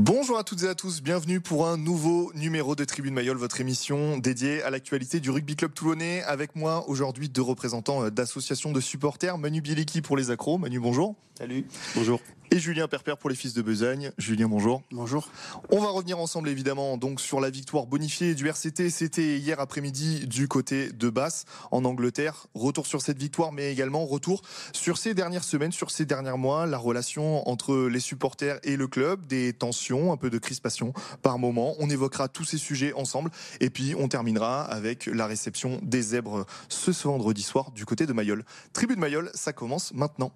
Bonjour 0.00 0.38
à 0.38 0.44
toutes 0.44 0.62
et 0.62 0.68
à 0.68 0.76
tous, 0.76 1.02
bienvenue 1.02 1.40
pour 1.40 1.66
un 1.66 1.76
nouveau 1.76 2.30
numéro 2.36 2.76
de 2.76 2.84
Tribune 2.84 3.14
Mayol, 3.14 3.36
votre 3.36 3.60
émission 3.60 4.16
dédiée 4.16 4.62
à 4.62 4.70
l'actualité 4.70 5.18
du 5.18 5.28
rugby 5.28 5.56
club 5.56 5.74
toulonnais. 5.74 6.22
Avec 6.22 6.54
moi 6.54 6.88
aujourd'hui 6.88 7.28
deux 7.28 7.42
représentants 7.42 8.08
d'associations 8.08 8.70
de 8.70 8.80
supporters, 8.80 9.38
Manu 9.38 9.60
Bieliki 9.60 10.00
pour 10.00 10.16
les 10.16 10.30
accros. 10.30 10.56
Manu, 10.56 10.78
bonjour. 10.78 11.16
Salut. 11.36 11.66
Bonjour. 11.96 12.20
Et 12.50 12.58
Julien 12.60 12.88
Perper 12.88 13.14
pour 13.20 13.28
les 13.28 13.36
fils 13.36 13.52
de 13.52 13.60
Besagne. 13.60 14.10
Julien, 14.16 14.48
bonjour. 14.48 14.82
Bonjour. 14.90 15.28
On 15.70 15.80
va 15.80 15.90
revenir 15.90 16.18
ensemble 16.18 16.48
évidemment 16.48 16.96
donc 16.96 17.20
sur 17.20 17.40
la 17.40 17.50
victoire 17.50 17.86
bonifiée 17.86 18.34
du 18.34 18.48
RCT. 18.48 18.88
C'était 18.88 19.38
hier 19.38 19.60
après-midi 19.60 20.26
du 20.26 20.48
côté 20.48 20.90
de 20.90 21.10
Basse 21.10 21.44
en 21.70 21.84
Angleterre. 21.84 22.46
Retour 22.54 22.86
sur 22.86 23.02
cette 23.02 23.18
victoire, 23.18 23.52
mais 23.52 23.70
également 23.70 24.06
retour 24.06 24.40
sur 24.72 24.96
ces 24.96 25.12
dernières 25.12 25.44
semaines, 25.44 25.72
sur 25.72 25.90
ces 25.90 26.06
derniers 26.06 26.38
mois, 26.38 26.66
la 26.66 26.78
relation 26.78 27.46
entre 27.48 27.86
les 27.86 28.00
supporters 28.00 28.58
et 28.62 28.76
le 28.76 28.88
club, 28.88 29.26
des 29.26 29.52
tensions, 29.52 29.87
un 29.94 30.16
peu 30.16 30.30
de 30.30 30.38
crispation 30.38 30.92
par 31.22 31.38
moment. 31.38 31.74
On 31.78 31.90
évoquera 31.90 32.28
tous 32.28 32.44
ces 32.44 32.58
sujets 32.58 32.92
ensemble 32.92 33.30
et 33.60 33.70
puis 33.70 33.94
on 33.96 34.08
terminera 34.08 34.62
avec 34.62 35.06
la 35.06 35.26
réception 35.26 35.80
des 35.82 36.02
zèbres 36.02 36.46
ce 36.68 36.90
vendredi 37.06 37.42
soir 37.42 37.70
du 37.72 37.86
côté 37.86 38.06
de 38.06 38.12
Mayol. 38.12 38.44
Tribune 38.72 38.98
Mayol, 38.98 39.30
ça 39.34 39.52
commence 39.52 39.92
maintenant. 39.94 40.32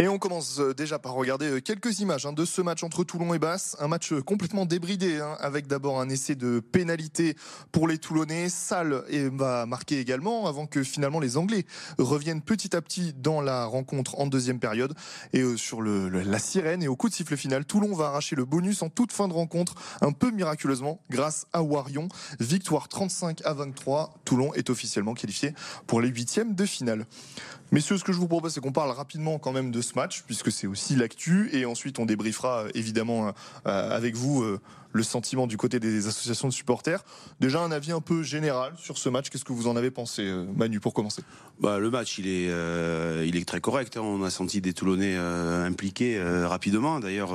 Et 0.00 0.08
on 0.08 0.18
commence 0.18 0.60
euh, 0.60 0.72
déjà 0.72 0.98
par 0.98 1.12
regarder 1.12 1.44
euh, 1.44 1.60
quelques 1.60 2.00
images 2.00 2.24
hein, 2.24 2.32
de 2.32 2.46
ce 2.46 2.62
match 2.62 2.82
entre 2.82 3.04
Toulon 3.04 3.34
et 3.34 3.38
Basse. 3.38 3.76
Un 3.80 3.88
match 3.88 4.14
euh, 4.14 4.22
complètement 4.22 4.64
débridé, 4.64 5.20
hein, 5.20 5.36
avec 5.40 5.66
d'abord 5.66 6.00
un 6.00 6.08
essai 6.08 6.34
de 6.36 6.60
pénalité 6.60 7.36
pour 7.70 7.86
les 7.86 7.98
Toulonnais. 7.98 8.48
Salle 8.48 9.04
va 9.34 9.66
marquer 9.66 10.00
également, 10.00 10.46
avant 10.46 10.64
que 10.64 10.82
finalement 10.84 11.20
les 11.20 11.36
Anglais 11.36 11.66
reviennent 11.98 12.40
petit 12.40 12.74
à 12.74 12.80
petit 12.80 13.12
dans 13.12 13.42
la 13.42 13.66
rencontre 13.66 14.18
en 14.18 14.26
deuxième 14.26 14.58
période. 14.58 14.94
Et 15.34 15.44
sur 15.58 15.82
le, 15.82 16.08
la 16.08 16.38
sirène 16.38 16.82
et 16.82 16.88
au 16.88 16.96
coup 16.96 17.10
de 17.10 17.14
sifflet 17.14 17.36
final, 17.36 17.66
Toulon 17.66 17.94
va 17.94 18.06
arracher 18.06 18.36
le 18.36 18.46
bonus 18.46 18.80
en 18.80 18.88
toute 18.88 19.12
fin 19.12 19.28
de 19.28 19.34
rencontre, 19.34 19.74
un 20.00 20.12
peu 20.12 20.30
miraculeusement, 20.30 21.02
grâce 21.10 21.44
à 21.52 21.62
Warion. 21.62 22.08
Victoire 22.38 22.88
35 22.88 23.42
à 23.44 23.52
23. 23.52 24.14
Toulon 24.24 24.54
est 24.54 24.70
officiellement 24.70 25.12
qualifié 25.12 25.52
pour 25.86 26.00
les 26.00 26.08
huitièmes 26.08 26.54
de 26.54 26.64
finale. 26.64 27.04
Messieurs, 27.72 27.98
ce 27.98 28.02
que 28.02 28.12
je 28.12 28.18
vous 28.18 28.26
propose, 28.26 28.54
c'est 28.54 28.60
qu'on 28.60 28.72
parle 28.72 28.90
rapidement 28.90 29.38
quand 29.38 29.52
même 29.52 29.70
de 29.70 29.80
match, 29.94 30.22
puisque 30.26 30.52
c'est 30.52 30.66
aussi 30.66 30.96
l'actu, 30.96 31.50
et 31.52 31.64
ensuite 31.64 31.98
on 31.98 32.06
débriefera 32.06 32.64
euh, 32.64 32.70
évidemment 32.74 33.32
euh, 33.66 33.96
avec 33.96 34.14
vous 34.16 34.42
euh, 34.42 34.60
le 34.92 35.02
sentiment 35.02 35.46
du 35.46 35.56
côté 35.56 35.80
des 35.80 36.06
associations 36.06 36.48
de 36.48 36.52
supporters. 36.52 37.04
Déjà 37.40 37.60
un 37.60 37.70
avis 37.70 37.92
un 37.92 38.00
peu 38.00 38.22
général 38.22 38.72
sur 38.76 38.98
ce 38.98 39.08
match. 39.08 39.30
Qu'est-ce 39.30 39.44
que 39.44 39.52
vous 39.52 39.68
en 39.68 39.76
avez 39.76 39.90
pensé, 39.90 40.22
euh, 40.22 40.44
Manu, 40.56 40.80
pour 40.80 40.94
commencer? 40.94 41.22
Bah, 41.60 41.78
Le 41.78 41.90
match, 41.90 42.18
il 42.18 42.26
est, 42.26 42.48
euh, 42.50 43.24
il 43.26 43.36
est 43.36 43.46
très 43.46 43.60
correct. 43.60 43.96
Hein. 43.96 44.02
On 44.02 44.22
a 44.22 44.30
senti 44.30 44.60
des 44.60 44.72
Toulonnais 44.72 45.14
euh, 45.16 45.66
impliqués 45.66 46.20
rapidement. 46.20 47.00
D'ailleurs, 47.00 47.34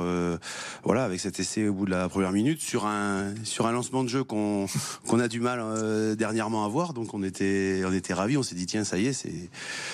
voilà, 0.84 1.04
avec 1.04 1.20
cet 1.20 1.40
essai 1.40 1.68
au 1.68 1.74
bout 1.74 1.86
de 1.86 1.90
la 1.90 2.08
première 2.08 2.32
minute 2.32 2.60
sur 2.60 2.86
un 2.86 3.34
sur 3.44 3.66
un 3.66 3.72
lancement 3.72 4.04
de 4.04 4.08
jeu 4.08 4.24
qu'on 4.24 4.66
qu'on 5.06 5.20
a 5.20 5.28
du 5.28 5.40
mal 5.40 6.16
dernièrement 6.16 6.64
à 6.64 6.68
voir. 6.68 6.92
Donc 6.92 7.14
on 7.14 7.22
était 7.22 7.82
on 7.86 7.92
était 7.92 8.14
ravis. 8.14 8.36
On 8.36 8.42
s'est 8.42 8.54
dit 8.54 8.66
tiens, 8.66 8.84
ça 8.84 8.98
y 8.98 9.06
est, 9.06 9.12
c'est 9.12 9.50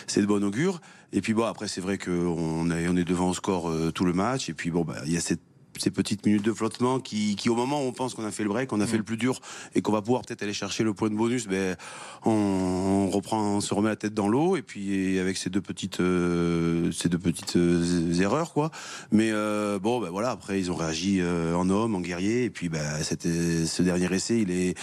c'est 0.07 0.21
de 0.21 0.27
bon 0.27 0.43
augure. 0.43 0.81
Et 1.13 1.21
puis 1.21 1.35
bon, 1.35 1.45
après 1.45 1.69
c'est 1.69 1.81
vrai 1.81 1.99
qu'on 1.99 2.71
est 2.71 2.89
on 2.89 2.97
est 2.97 3.05
devant 3.05 3.31
au 3.31 3.35
score 3.35 3.73
tout 3.95 4.05
le 4.05 4.13
match. 4.13 4.49
Et 4.49 4.55
puis 4.55 4.71
bon, 4.71 4.85
bah, 4.85 4.97
il 5.07 5.13
y 5.13 5.17
a 5.17 5.21
cette 5.21 5.52
ces 5.79 5.91
petites 5.91 6.25
minutes 6.27 6.45
de 6.45 6.53
flottement 6.53 7.01
qui, 7.01 7.37
qui 7.37 7.49
au 7.49 7.55
moment 7.55 7.83
où 7.83 7.87
on 7.87 7.93
pense 7.93 8.15
qu'on 8.15 8.25
a 8.25 8.31
fait 8.31 8.43
le 8.43 8.49
break, 8.49 8.73
on 8.73 8.81
a 8.81 8.87
fait 8.87 8.97
le 8.97 9.03
plus 9.03 9.17
dur 9.17 9.41
et 9.75 9.83
qu'on 9.83 9.93
va 9.93 10.03
pouvoir 10.03 10.23
peut-être 10.23 10.43
aller 10.43 10.53
chercher 10.53 10.85
le 10.85 10.95
point 10.95 11.11
de 11.11 11.15
bonus, 11.15 11.47
ben 11.47 11.77
on, 12.25 13.09
reprend, 13.11 13.57
on 13.57 13.61
se 13.61 13.73
remet 13.75 13.89
la 13.89 13.97
tête 13.97 14.15
dans 14.15 14.29
l'eau 14.29 14.57
et 14.57 14.63
puis 14.63 15.19
avec 15.19 15.37
ces 15.37 15.51
deux 15.51 15.61
petites, 15.61 16.01
euh, 16.01 16.91
ces 16.93 17.09
deux 17.09 17.19
petites 17.19 17.57
euh, 17.57 18.21
erreurs 18.21 18.53
quoi. 18.53 18.71
Mais 19.11 19.31
euh, 19.33 19.79
bon, 19.79 20.01
ben 20.01 20.11
voilà, 20.11 20.31
après 20.31 20.61
ils 20.61 20.71
ont 20.71 20.77
réagi 20.77 21.23
en 21.23 21.69
homme, 21.71 21.95
en 21.95 22.01
guerrier 22.01 22.45
et 22.45 22.51
puis 22.51 22.69
ben 22.69 23.03
c'était 23.03 23.67
ce 23.67 23.83
dernier 23.83 24.13
essai, 24.13 24.41
il 24.41 24.51
est, 24.51 24.75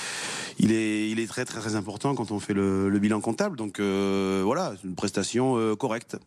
il 0.59 0.71
est, 0.71 1.09
il 1.09 1.19
est 1.19 1.27
très 1.27 1.45
très 1.45 1.59
très 1.59 1.75
important 1.75 2.15
quand 2.15 2.31
on 2.31 2.39
fait 2.39 2.53
le, 2.53 2.89
le 2.89 2.99
bilan 2.99 3.21
comptable. 3.21 3.57
Donc 3.57 3.79
voilà, 3.79 4.73
une 4.83 4.95
prestation 4.95 5.75
correcte. 5.75 6.17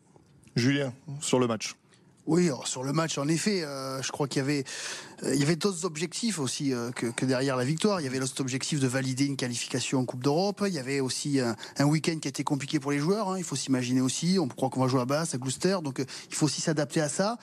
Julien, 0.55 0.93
sur 1.21 1.39
le 1.39 1.47
match. 1.47 1.75
Oui, 2.27 2.51
sur 2.67 2.85
le 2.85 2.93
match, 2.93 3.19
en 3.19 3.27
effet, 3.27 3.65
euh, 3.65 4.01
je 4.01 4.13
crois 4.13 4.29
qu'il 4.29 4.39
y 4.39 4.45
avait, 4.45 4.63
euh, 5.25 5.43
avait 5.43 5.57
d'autres 5.57 5.85
objectifs 5.85 6.39
aussi 6.39 6.73
euh, 6.73 6.93
que, 6.93 7.25
derrière 7.25 7.57
la 7.57 7.65
victoire. 7.65 8.01
Il 8.01 8.05
y 8.05 8.07
avait 8.07 8.21
l'autre 8.21 8.41
objectif 8.41 8.79
de 8.79 8.87
valider 8.87 9.25
une 9.25 9.37
qualification 9.37 9.99
en 9.99 10.05
Coupe 10.05 10.23
d'Europe. 10.23 10.63
Il 10.65 10.73
y 10.73 10.79
avait 10.79 11.01
aussi 11.01 11.41
un, 11.41 11.85
week-end 11.85 12.19
qui 12.21 12.29
a 12.29 12.31
été 12.31 12.45
compliqué 12.45 12.79
pour 12.79 12.93
les 12.93 13.01
joueurs. 13.01 13.31
Hein. 13.31 13.39
Il 13.39 13.45
faut 13.45 13.57
s'imaginer 13.57 14.01
aussi. 14.01 14.39
On 14.39 14.47
croit 14.47 14.71
qu'on 14.71 14.81
va 14.81 14.87
jouer 14.87 15.01
à 15.01 15.05
Basse, 15.05 15.35
à 15.35 15.39
Gloucester, 15.39 15.79
donc 15.83 16.01
il 16.31 16.35
faut 16.35 16.47
aussi 16.47 16.61
s'adapter 16.61 17.01
à 17.01 17.09
ça. 17.09 17.39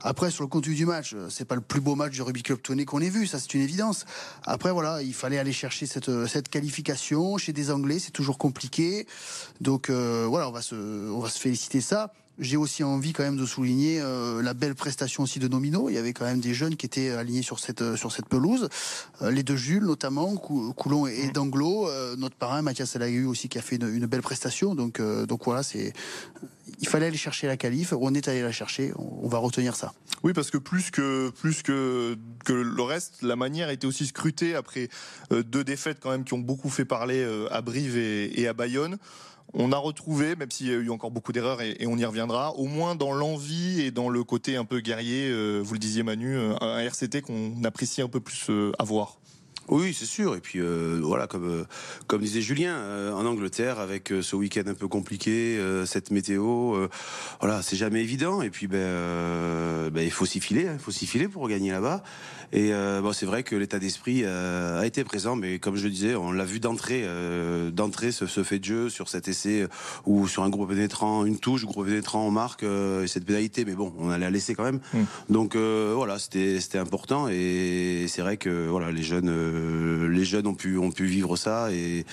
Après, 0.00 0.30
sur 0.30 0.42
le 0.42 0.48
contenu 0.48 0.74
du 0.74 0.86
match, 0.86 1.14
c'est 1.28 1.46
pas 1.46 1.54
le 1.54 1.60
plus 1.60 1.80
beau 1.80 1.94
match 1.94 2.12
du 2.12 2.22
rugby 2.22 2.42
club 2.42 2.60
tonné 2.62 2.84
qu'on 2.84 3.00
ait 3.00 3.10
vu, 3.10 3.26
ça 3.26 3.38
c'est 3.38 3.54
une 3.54 3.62
évidence. 3.62 4.04
Après, 4.44 4.70
voilà, 4.70 5.02
il 5.02 5.14
fallait 5.14 5.38
aller 5.38 5.52
chercher 5.52 5.86
cette, 5.86 6.26
cette 6.26 6.48
qualification 6.48 7.38
chez 7.38 7.52
des 7.52 7.70
Anglais, 7.70 7.98
c'est 7.98 8.10
toujours 8.10 8.38
compliqué. 8.38 9.06
Donc 9.60 9.90
voilà, 9.90 10.48
on 10.48 10.52
va 10.52 10.62
se, 10.62 10.74
on 10.74 11.20
va 11.20 11.28
se 11.28 11.38
féliciter 11.38 11.80
ça. 11.80 12.12
J'ai 12.40 12.56
aussi 12.56 12.82
envie 12.82 13.12
quand 13.12 13.22
même 13.22 13.36
de 13.36 13.46
souligner 13.46 14.00
euh, 14.00 14.42
la 14.42 14.54
belle 14.54 14.74
prestation 14.74 15.22
aussi 15.22 15.38
de 15.38 15.46
Nomino. 15.46 15.88
Il 15.88 15.94
y 15.94 15.98
avait 15.98 16.12
quand 16.12 16.24
même 16.24 16.40
des 16.40 16.52
jeunes 16.52 16.74
qui 16.74 16.84
étaient 16.84 17.10
alignés 17.10 17.42
sur 17.42 17.60
cette 17.60 17.82
euh, 17.82 17.96
sur 17.96 18.10
cette 18.10 18.26
pelouse. 18.26 18.68
Euh, 19.22 19.30
les 19.30 19.44
deux 19.44 19.54
Jules 19.56 19.84
notamment, 19.84 20.34
Coulon 20.34 21.06
et, 21.06 21.28
Danglo. 21.28 21.88
notre 22.16 22.34
parrain 22.34 22.62
Mathias 22.62 22.96
eu 22.96 23.26
aussi 23.26 23.48
qui 23.48 23.58
a 23.58 23.62
fait 23.62 23.76
une, 23.76 24.06
belle 24.06 24.22
prestation. 24.22 24.74
Donc 24.74 25.00
donc 25.00 25.44
voilà, 25.44 25.62
c'est 25.62 25.92
il 26.80 26.88
fallait 26.88 27.06
aller 27.06 27.16
chercher 27.16 27.46
la 27.46 27.56
qualif. 27.56 27.92
On 27.92 28.14
est 28.14 28.26
allé 28.26 28.42
la 28.42 28.52
chercher. 28.52 28.92
On, 28.96 29.28
va 29.28 29.38
retenir 29.38 29.76
ça. 29.76 29.92
Oui, 30.24 30.32
parce 30.32 30.50
que 30.50 30.58
plus 30.58 30.90
que 30.90 31.30
plus 31.30 31.62
que 31.62 32.16
que 32.44 32.52
le 32.52 32.82
reste, 32.82 33.22
la 33.22 33.36
manière 33.36 33.70
était 33.70 33.86
aussi 33.86 34.06
scrutée 34.06 34.56
après 34.56 34.88
deux 35.30 35.62
défaites 35.62 35.98
quand 36.00 36.10
même 36.10 36.24
qui 36.24 36.34
ont 36.34 36.38
beaucoup 36.38 36.70
fait 36.70 36.84
parler 36.84 37.24
à 37.50 37.60
Brive 37.62 37.96
et, 37.96 38.40
et 38.40 38.48
à 38.48 38.52
Bayonne 38.54 38.98
on 39.52 39.72
a 39.72 39.76
retrouvé, 39.76 40.36
même 40.36 40.50
s'il 40.50 40.68
y 40.68 40.70
a 40.70 40.74
eu 40.74 40.90
encore 40.90 41.10
beaucoup 41.10 41.32
d'erreurs 41.32 41.60
et, 41.62 41.86
on 41.86 41.96
y 41.96 42.04
reviendra, 42.04 42.54
au 42.54 42.66
moins 42.66 42.94
dans 42.94 43.12
l'envie 43.12 43.80
et 43.82 43.90
dans 43.90 44.08
le 44.08 44.24
côté 44.24 44.56
un 44.56 44.64
peu 44.64 44.80
guerrier, 44.80 45.28
euh, 45.28 45.60
vous 45.60 45.74
le 45.74 45.78
disiez 45.78 46.02
Manu, 46.02 46.36
euh, 46.36 46.54
un 46.60 46.78
RCT 46.80 47.22
qu'on 47.22 47.62
apprécie 47.64 48.02
un 48.02 48.08
peu 48.08 48.20
plus 48.20 48.50
euh, 48.50 48.72
à. 48.78 48.84
Oui, 49.68 49.94
c'est 49.94 50.06
sûr. 50.06 50.34
Et 50.34 50.40
puis 50.40 50.60
voilà, 51.02 51.26
comme 51.26 51.64
comme 52.06 52.20
disait 52.20 52.42
Julien, 52.42 53.12
en 53.14 53.24
Angleterre 53.26 53.78
avec 53.78 54.12
ce 54.20 54.36
week-end 54.36 54.64
un 54.66 54.74
peu 54.74 54.88
compliqué, 54.88 55.58
cette 55.86 56.10
météo, 56.10 56.88
voilà, 57.40 57.62
c'est 57.62 57.76
jamais 57.76 58.02
évident. 58.02 58.42
Et 58.42 58.50
puis 58.50 58.66
ben, 58.66 59.90
ben 59.90 60.02
il 60.02 60.10
faut 60.10 60.26
s'y 60.26 60.40
filer, 60.40 60.68
hein. 60.68 60.74
il 60.74 60.78
faut 60.82 60.90
s'y 60.90 61.06
filer 61.06 61.28
pour 61.28 61.48
gagner 61.48 61.70
là-bas. 61.70 62.02
Et 62.54 62.72
euh, 62.72 63.00
bon, 63.00 63.12
c'est 63.12 63.26
vrai 63.26 63.42
que 63.42 63.56
l'état 63.56 63.80
d'esprit 63.80 64.22
euh, 64.24 64.80
a 64.80 64.86
été 64.86 65.02
présent, 65.02 65.34
mais 65.34 65.58
comme 65.58 65.74
je 65.74 65.84
le 65.84 65.90
disais, 65.90 66.14
on 66.14 66.30
l'a 66.30 66.44
vu 66.44 66.60
d'entrée, 66.60 67.02
euh, 67.04 67.72
d'entrée 67.72 68.12
ce, 68.12 68.26
ce, 68.26 68.44
fait 68.44 68.60
de 68.60 68.64
jeu 68.64 68.88
sur 68.88 69.08
cet 69.08 69.26
essai 69.26 69.66
ou 70.06 70.28
sur 70.28 70.44
un 70.44 70.50
groupe 70.50 70.68
pénétrant, 70.68 71.24
une 71.24 71.38
touche, 71.38 71.64
groupe 71.64 71.86
pénétrant, 71.86 72.24
on 72.26 72.30
marque 72.30 72.62
et 72.62 73.06
cette 73.08 73.24
pénalité, 73.24 73.64
mais 73.64 73.74
bon, 73.74 73.92
on 73.98 74.08
allait 74.10 74.26
la 74.26 74.30
laisser 74.30 74.54
quand 74.54 74.62
même. 74.62 74.80
Mm. 74.92 75.02
Donc 75.30 75.56
voilà, 75.56 76.18
c'était 76.20 76.60
c'était 76.60 76.78
important 76.78 77.28
et 77.28 78.06
c'est 78.08 78.22
vrai 78.22 78.36
que 78.36 78.68
voilà, 78.68 78.92
les 78.92 79.02
jeunes 79.02 79.30
les 80.08 80.24
jeunes 80.24 80.46
ont 80.46 80.54
pu 80.54 81.06
vivre 81.06 81.36
ça 81.36 81.72
et, 81.72 82.04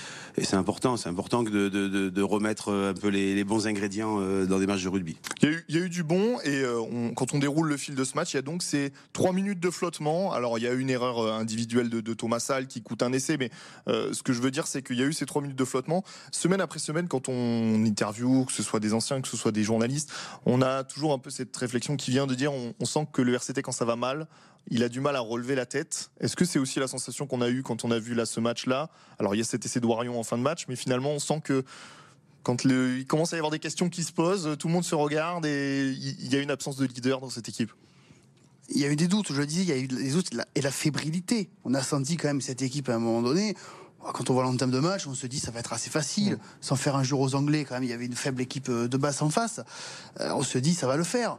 c'est 0.42 0.56
important, 0.56 0.96
c'est 0.96 1.08
important 1.08 1.42
de, 1.42 2.22
remettre 2.22 2.72
un 2.72 2.94
peu 2.94 3.08
les, 3.08 3.44
bons 3.44 3.66
ingrédients 3.66 4.20
dans 4.46 4.58
des 4.58 4.66
matchs 4.66 4.84
de 4.84 4.88
rugby. 4.88 5.16
Il 5.42 5.60
y 5.68 5.78
a 5.78 5.80
eu, 5.80 5.88
du 5.88 6.02
bon 6.02 6.38
et 6.44 6.64
on, 6.64 7.12
quand 7.14 7.34
on 7.34 7.38
déroule 7.38 7.68
le 7.68 7.76
fil 7.76 7.94
de 7.94 8.04
ce 8.04 8.14
match, 8.14 8.32
il 8.32 8.36
y 8.36 8.38
a 8.38 8.42
donc 8.42 8.62
ces 8.62 8.92
trois 9.12 9.32
minutes 9.32 9.60
de 9.60 9.70
flottement 9.70 10.32
alors 10.32 10.58
il 10.58 10.62
y 10.62 10.66
a 10.66 10.72
eu 10.72 10.80
une 10.80 10.90
erreur 10.90 11.18
euh, 11.18 11.32
individuelle 11.32 11.88
de, 11.88 12.14
Thomas 12.14 12.40
Salle 12.40 12.66
qui 12.66 12.82
coûte 12.82 13.02
un 13.02 13.12
essai, 13.12 13.36
mais 13.36 13.50
euh, 13.88 14.12
ce 14.12 14.22
que 14.22 14.32
je 14.32 14.40
veux 14.40 14.50
dire, 14.50 14.66
c'est 14.66 14.82
qu'il 14.82 14.96
y 14.96 15.02
a 15.02 15.06
eu 15.06 15.12
ces 15.12 15.26
trois 15.26 15.42
minutes 15.42 15.58
de 15.58 15.64
flottement. 15.64 16.04
Semaine 16.30 16.60
après 16.60 16.78
semaine, 16.78 17.08
quand 17.08 17.28
on 17.28 17.84
interview, 17.84 18.44
que 18.44 18.52
ce 18.52 18.62
soit 18.62 18.80
des 18.80 18.94
anciens, 18.94 19.20
que 19.20 19.28
ce 19.28 19.36
soit 19.36 19.52
des 19.52 19.62
journalistes, 19.62 20.12
on 20.44 20.62
a 20.62 20.84
toujours 20.84 21.12
un 21.12 21.18
peu 21.18 21.30
cette 21.30 21.56
réflexion 21.56 21.96
qui 21.96 22.10
vient 22.10 22.26
de 22.26 22.34
dire, 22.34 22.52
on, 22.52 22.84
sent 22.84 23.06
que 23.12 23.22
le 23.22 23.34
RCT, 23.34 23.62
quand 23.62 23.72
ça 23.72 23.84
va 23.84 23.96
mal, 23.96 24.26
il 24.68 24.82
a 24.82 24.88
du 24.88 25.00
mal 25.00 25.16
à 25.16 25.20
relever 25.20 25.54
la 25.54 25.66
tête. 25.66 26.10
Est-ce 26.20 26.36
que 26.36 26.44
c'est 26.44 26.58
aussi 26.58 26.78
la 26.78 26.88
sensation 26.88 27.26
qu'on 27.26 27.40
a 27.40 27.48
eue 27.48 27.62
quand 27.62 27.84
on 27.84 27.90
a 27.90 27.98
vu 27.98 28.14
là 28.14 28.26
ce 28.26 28.40
match-là? 28.40 28.90
Alors 29.18 29.34
il 29.34 29.38
y 29.38 29.40
a 29.40 29.44
cet 29.44 29.64
essai 29.64 29.80
de 29.80 29.86
Warion 29.86 30.18
en 30.18 30.24
fin 30.24 30.38
de 30.38 30.42
match, 30.42 30.66
mais 30.68 30.76
finalement 30.76 31.10
on 31.10 31.18
sent 31.18 31.40
que 31.42 31.64
quand 32.42 32.64
il 32.64 33.06
commence 33.06 33.32
à 33.32 33.36
y 33.36 33.38
avoir 33.38 33.52
des 33.52 33.58
questions 33.58 33.88
qui 33.88 34.02
se 34.02 34.12
posent, 34.12 34.56
tout 34.58 34.68
le 34.68 34.72
monde 34.72 34.84
se 34.84 34.94
regarde 34.94 35.46
et 35.46 35.90
il 35.90 36.32
y 36.32 36.36
a 36.36 36.40
une 36.40 36.50
absence 36.50 36.76
de 36.76 36.86
leader 36.86 37.20
dans 37.20 37.30
cette 37.30 37.48
équipe 37.48 37.72
il 38.74 38.80
y 38.80 38.84
a 38.84 38.88
eu 38.88 38.96
des 38.96 39.08
doutes, 39.08 39.32
je 39.32 39.38
le 39.38 39.46
disais, 39.46 39.62
il 39.62 39.68
y 39.68 39.72
a 39.72 39.76
eu 39.76 39.88
des 39.88 40.10
doutes 40.10 40.30
et 40.54 40.60
la 40.60 40.70
fébrilité. 40.70 41.50
On 41.64 41.74
a 41.74 41.82
senti 41.82 42.16
quand 42.16 42.28
même 42.28 42.40
cette 42.40 42.62
équipe 42.62 42.88
à 42.88 42.94
un 42.94 42.98
moment 42.98 43.22
donné. 43.22 43.54
Quand 44.00 44.30
on 44.30 44.34
voit 44.34 44.42
l'entame 44.42 44.72
de 44.72 44.80
match, 44.80 45.06
on 45.06 45.14
se 45.14 45.26
dit 45.26 45.38
ça 45.38 45.52
va 45.52 45.60
être 45.60 45.72
assez 45.72 45.90
facile, 45.90 46.38
sans 46.60 46.74
faire 46.74 46.96
un 46.96 47.04
jour 47.04 47.20
aux 47.20 47.36
Anglais. 47.36 47.64
Quand 47.64 47.74
même, 47.74 47.84
il 47.84 47.90
y 47.90 47.92
avait 47.92 48.06
une 48.06 48.16
faible 48.16 48.42
équipe 48.42 48.68
euh, 48.68 48.88
de 48.88 48.96
basse 48.96 49.22
en 49.22 49.30
face. 49.30 49.60
Euh, 50.20 50.32
on 50.34 50.42
se 50.42 50.58
dit 50.58 50.74
ça 50.74 50.88
va 50.88 50.96
le 50.96 51.04
faire. 51.04 51.38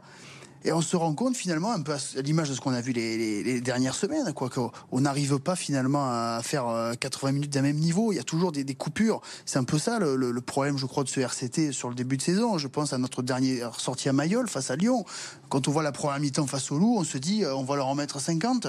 Et 0.64 0.72
on 0.72 0.80
se 0.80 0.96
rend 0.96 1.14
compte 1.14 1.36
finalement, 1.36 1.72
un 1.72 1.82
peu 1.82 1.92
à 1.92 1.98
l'image 2.22 2.48
de 2.48 2.54
ce 2.54 2.60
qu'on 2.60 2.72
a 2.72 2.80
vu 2.80 2.92
les, 2.92 3.60
dernières 3.60 3.94
semaines, 3.94 4.32
quoi, 4.32 4.48
qu'on 4.48 5.00
n'arrive 5.00 5.38
pas 5.38 5.56
finalement 5.56 6.06
à 6.06 6.40
faire 6.42 6.92
80 6.98 7.32
minutes 7.32 7.52
d'un 7.52 7.62
même 7.62 7.76
niveau. 7.76 8.12
Il 8.12 8.16
y 8.16 8.18
a 8.18 8.24
toujours 8.24 8.50
des, 8.50 8.64
coupures. 8.74 9.20
C'est 9.44 9.58
un 9.58 9.64
peu 9.64 9.78
ça 9.78 9.98
le, 9.98 10.40
problème, 10.40 10.78
je 10.78 10.86
crois, 10.86 11.04
de 11.04 11.08
ce 11.08 11.20
RCT 11.20 11.72
sur 11.72 11.88
le 11.88 11.94
début 11.94 12.16
de 12.16 12.22
saison. 12.22 12.56
Je 12.58 12.68
pense 12.68 12.92
à 12.92 12.98
notre 12.98 13.22
dernière 13.22 13.78
sortie 13.78 14.08
à 14.08 14.12
Mayol 14.12 14.48
face 14.48 14.70
à 14.70 14.76
Lyon. 14.76 15.04
Quand 15.50 15.68
on 15.68 15.70
voit 15.70 15.82
la 15.82 15.92
première 15.92 16.18
mi-temps 16.18 16.46
face 16.46 16.72
au 16.72 16.78
Loup, 16.78 16.96
on 16.98 17.04
se 17.04 17.18
dit 17.18 17.44
on 17.46 17.62
va 17.62 17.76
leur 17.76 17.86
en 17.86 17.94
mettre 17.94 18.20
50. 18.20 18.68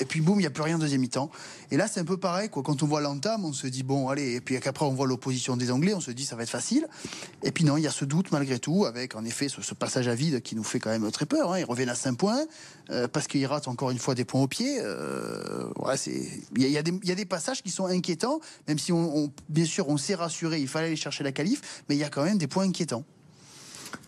Et 0.00 0.06
puis 0.06 0.22
boum, 0.22 0.36
il 0.36 0.42
n'y 0.42 0.46
a 0.46 0.50
plus 0.50 0.62
rien 0.62 0.78
deuxième 0.78 1.02
mi-temps. 1.02 1.30
Et 1.70 1.76
là, 1.76 1.86
c'est 1.86 2.00
un 2.00 2.04
peu 2.04 2.16
pareil. 2.16 2.48
Quoi. 2.48 2.62
Quand 2.62 2.82
on 2.82 2.86
voit 2.86 3.02
l'entame, 3.02 3.44
on 3.44 3.52
se 3.52 3.66
dit 3.66 3.82
bon, 3.82 4.08
allez. 4.08 4.34
Et 4.34 4.40
puis 4.40 4.58
qu'après, 4.58 4.86
on 4.86 4.94
voit 4.94 5.06
l'opposition 5.06 5.56
des 5.58 5.70
Anglais, 5.70 5.92
on 5.94 6.00
se 6.00 6.10
dit 6.10 6.24
ça 6.24 6.36
va 6.36 6.42
être 6.42 6.50
facile. 6.50 6.88
Et 7.42 7.52
puis 7.52 7.64
non, 7.64 7.76
il 7.76 7.82
y 7.82 7.86
a 7.86 7.90
ce 7.90 8.06
doute 8.06 8.32
malgré 8.32 8.58
tout, 8.58 8.86
avec 8.86 9.14
en 9.14 9.24
effet 9.24 9.48
ce, 9.48 9.74
passage 9.74 10.08
à 10.08 10.14
vide 10.14 10.40
qui 10.42 10.56
nous 10.56 10.64
fait 10.64 10.80
quand 10.80 10.90
même 10.90 11.10
très 11.10 11.26
peur. 11.30 11.52
Hein. 11.52 11.60
Ils 11.60 11.64
reviennent 11.64 11.88
à 11.88 11.94
5 11.94 12.18
points 12.18 12.44
euh, 12.90 13.08
parce 13.08 13.26
qu'ils 13.26 13.46
ratent 13.46 13.68
encore 13.68 13.90
une 13.90 13.98
fois 13.98 14.14
des 14.14 14.26
points 14.26 14.42
au 14.42 14.48
pied. 14.48 14.78
Il 16.56 16.62
y, 16.62 16.76
a 16.76 16.82
des 16.82 17.24
passages 17.24 17.62
qui 17.62 17.70
sont 17.70 17.86
inquiétants, 17.86 18.40
même 18.68 18.78
si 18.78 18.92
bien 19.48 19.64
sûr 19.64 19.88
on 19.88 19.96
s'est 19.96 20.14
rassuré, 20.14 20.60
il 20.60 20.68
fallait 20.68 20.88
aller 20.88 20.96
chercher 20.96 21.24
la 21.24 21.32
qualif, 21.32 21.82
mais 21.88 21.96
il 21.96 21.98
y 21.98 22.04
a 22.04 22.10
quand 22.10 22.24
même 22.24 22.36
des 22.36 22.48
points 22.48 22.64
inquiétants. 22.64 23.04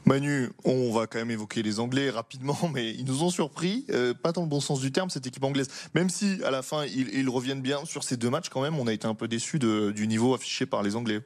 Manu, 0.04 0.50
on 0.64 0.92
va 0.92 1.06
quand 1.06 1.18
même 1.18 1.30
évoquer 1.30 1.62
les 1.62 1.78
Anglais 1.78 2.10
rapidement, 2.10 2.58
mais 2.72 2.90
ils 2.90 3.04
nous 3.04 3.22
ont 3.22 3.30
surpris, 3.30 3.84
euh, 3.90 4.14
pas 4.14 4.32
dans 4.32 4.42
le 4.42 4.48
bon 4.48 4.60
sens 4.60 4.80
du 4.80 4.90
terme, 4.90 5.10
cette 5.10 5.26
équipe 5.26 5.44
anglaise. 5.44 5.68
Même 5.94 6.10
si 6.10 6.42
à 6.44 6.50
la 6.50 6.62
fin 6.62 6.84
ils, 6.84 7.28
reviennent 7.28 7.62
bien 7.62 7.84
sur 7.84 8.02
ces 8.02 8.16
deux 8.16 8.30
matchs, 8.30 8.48
quand 8.48 8.62
même, 8.62 8.78
on 8.78 8.86
a 8.86 8.92
été 8.92 9.06
un 9.06 9.14
peu 9.14 9.28
déçus 9.28 9.58
du 9.58 10.06
niveau 10.06 10.34
affiché 10.34 10.66
par 10.66 10.82
les 10.82 10.96
Anglais. 10.96 11.20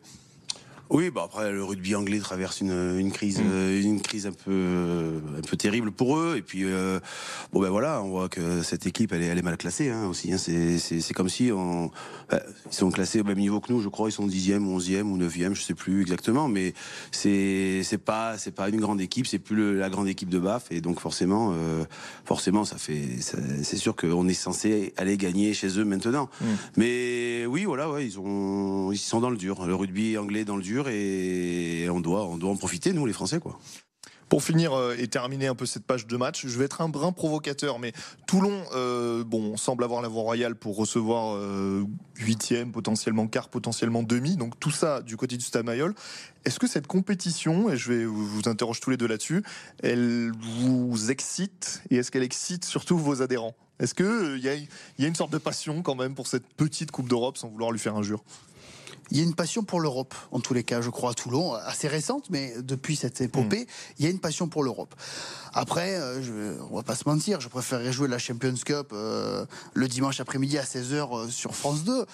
Oui, 0.88 1.11
bah 1.11 1.23
après 1.25 1.50
le 1.50 1.65
rugby 1.65 1.97
anglais 1.97 2.21
traverse 2.21 2.61
une, 2.61 2.97
une 2.99 3.11
crise, 3.11 3.41
mm. 3.41 3.44
euh, 3.47 3.83
une 3.83 4.00
crise 4.00 4.27
un 4.27 4.33
peu, 4.33 5.21
un 5.37 5.41
peu 5.41 5.56
terrible 5.56 5.91
pour 5.91 6.17
eux. 6.17 6.37
Et 6.37 6.43
puis 6.43 6.62
euh, 6.65 7.00
bon 7.53 7.61
ben 7.61 7.71
voilà, 7.71 8.00
on 8.03 8.09
voit 8.09 8.29
que 8.29 8.62
cette 8.62 8.87
équipe 8.87 9.12
elle 9.12 9.23
est, 9.23 9.27
elle 9.27 9.38
est 9.38 9.43
mal 9.43 9.56
classée 9.56 9.91
hein, 9.91 10.06
aussi. 10.06 10.33
Hein. 10.33 10.38
C'est 10.38 11.15
comme 11.15 11.29
si 11.29 11.50
on, 11.50 11.91
bah, 12.31 12.41
ils 12.71 12.75
sont 12.75 12.91
classés 12.91 13.21
au 13.21 13.25
même 13.25 13.38
niveau 13.38 13.61
que 13.61 13.73
nous, 13.73 13.81
je 13.81 13.88
crois. 13.88 14.09
Ils 14.09 14.12
sont 14.12 14.27
dixième, 14.27 14.69
onzième 14.69 15.11
ou 15.11 15.17
neuvième, 15.17 15.56
je 15.56 15.62
sais 15.62 15.75
plus 15.75 16.03
exactement. 16.03 16.47
Mais 16.47 16.73
c'est 17.11 17.81
c'est 17.82 17.99
pas 17.99 18.39
c'est 18.39 18.55
pas 18.55 18.69
une 18.69 18.81
grande 18.81 19.00
équipe, 19.00 19.27
c'est 19.27 19.41
plus 19.41 19.77
la 19.77 19.91
grande 19.91 20.06
équipe 20.06 20.29
de 20.29 20.39
Baf. 20.39 20.71
Et 20.71 20.81
donc 20.81 21.00
forcément, 21.00 21.53
euh, 21.53 21.85
forcément, 22.25 22.65
ça 22.65 22.77
fait 22.77 23.09
c'est 23.21 23.77
sûr 23.77 23.97
qu'on 23.97 24.29
est 24.29 24.35
censé 24.35 24.94
aller 24.97 25.17
gagner 25.17 25.53
chez 25.53 25.81
eux 25.81 25.85
maintenant. 25.85 26.29
Mm. 26.41 26.44
Mais 26.77 27.47
oui, 27.47 27.65
voilà, 27.65 27.91
ouais, 27.91 28.06
ils 28.06 28.21
ont 28.21 28.93
ils 28.93 28.99
sont 28.99 29.21
dans 29.21 29.31
le 29.31 29.37
dur. 29.37 29.67
Le 29.67 29.75
rugby 29.75 30.17
anglais 30.17 30.44
dans 30.44 30.56
le 30.56 30.62
dur 30.62 30.75
et 30.88 31.88
on 31.90 32.00
doit, 32.00 32.26
on 32.26 32.37
doit 32.37 32.50
en 32.50 32.56
profiter, 32.56 32.93
nous 32.93 33.06
les 33.06 33.12
Français. 33.12 33.40
quoi. 33.40 33.58
Pour 34.28 34.43
finir 34.43 34.73
euh, 34.73 34.96
et 34.99 35.06
terminer 35.06 35.46
un 35.46 35.55
peu 35.55 35.67
cette 35.67 35.84
page 35.84 36.06
de 36.08 36.17
match, 36.17 36.46
je 36.46 36.58
vais 36.58 36.64
être 36.64 36.81
un 36.81 36.88
brin 36.88 37.12
provocateur, 37.12 37.78
mais 37.78 37.93
Toulon, 38.26 38.61
euh, 38.75 39.23
bon, 39.23 39.56
semble 39.56 39.84
avoir 39.84 40.02
la 40.02 40.08
voie 40.08 40.23
royale 40.23 40.56
pour 40.56 40.76
recevoir 40.76 41.37
euh, 41.37 41.84
huitième, 42.17 42.73
potentiellement 42.73 43.28
quart, 43.28 43.49
potentiellement 43.49 44.02
demi. 44.02 44.37
Donc 44.37 44.58
tout 44.58 44.73
ça 44.73 45.00
du 45.00 45.17
côté 45.17 45.37
du 45.37 45.44
Stade 45.44 45.64
Mayol. 45.64 45.94
Est-ce 46.44 46.58
que 46.58 46.67
cette 46.67 46.88
compétition, 46.88 47.70
et 47.70 47.76
je 47.76 47.93
vais 47.93 48.05
vous 48.05 48.43
interroger 48.46 48.81
tous 48.81 48.90
les 48.90 48.96
deux 48.96 49.06
là-dessus, 49.06 49.44
elle 49.82 50.32
vous 50.40 51.12
excite? 51.12 51.82
Et 51.90 51.96
est-ce 51.96 52.11
qu'elle 52.11 52.25
excite 52.25 52.64
surtout 52.64 52.99
vos 52.99 53.22
adhérents? 53.22 53.55
Est-ce 53.79 53.94
qu'il 53.94 54.40
y, 54.40 55.02
y 55.02 55.05
a 55.05 55.08
une 55.08 55.14
sorte 55.14 55.32
de 55.32 55.38
passion 55.38 55.82
quand 55.82 55.94
même 55.94 56.17
pour 56.17 56.26
cette 56.26 56.52
petite 56.55 56.90
Coupe 56.90 57.08
d'Europe 57.08 57.37
sans 57.37 57.49
vouloir 57.49 57.70
lui 57.70 57.79
faire 57.79 57.94
injure? 57.94 58.25
Il 59.11 59.19
y 59.19 59.20
a 59.20 59.25
une 59.25 59.35
passion 59.35 59.62
pour 59.62 59.81
l'Europe, 59.81 60.14
en 60.32 60.41
tous 60.41 60.55
les 60.55 60.64
cas, 60.64 60.81
je 60.81 60.91
crois, 60.91 61.11
à 61.11 61.14
Toulon, 61.14 61.55
assez 61.55 61.88
récente, 61.88 62.29
mais 62.31 62.55
depuis 62.61 62.97
cette 62.97 63.20
épopée, 63.20 63.62
mm. 63.62 63.94
il 63.99 64.05
y 64.05 64.08
a 64.08 64.11
une 64.11 64.19
passion 64.19 64.49
pour 64.49 64.64
l'Europe. 64.64 64.94
Après, 65.53 65.94
euh, 65.94 66.23
je, 66.23 66.61
on 66.70 66.76
va 66.76 66.82
pas 66.82 66.97
se 66.97 67.08
mentir, 67.08 67.41
je 67.41 67.49
préférerais 67.49 67.93
jouer 67.93 68.08
la 68.08 68.19
Champions 68.19 68.55
Cup 68.64 68.88
euh, 68.93 69.47
le 69.75 69.88
dimanche 69.88 70.20
après-midi 70.20 70.58
à 70.58 70.64
16h 70.64 70.93
euh, 70.93 71.29
sur 71.29 71.55
France 71.55 71.85
2. 71.85 72.05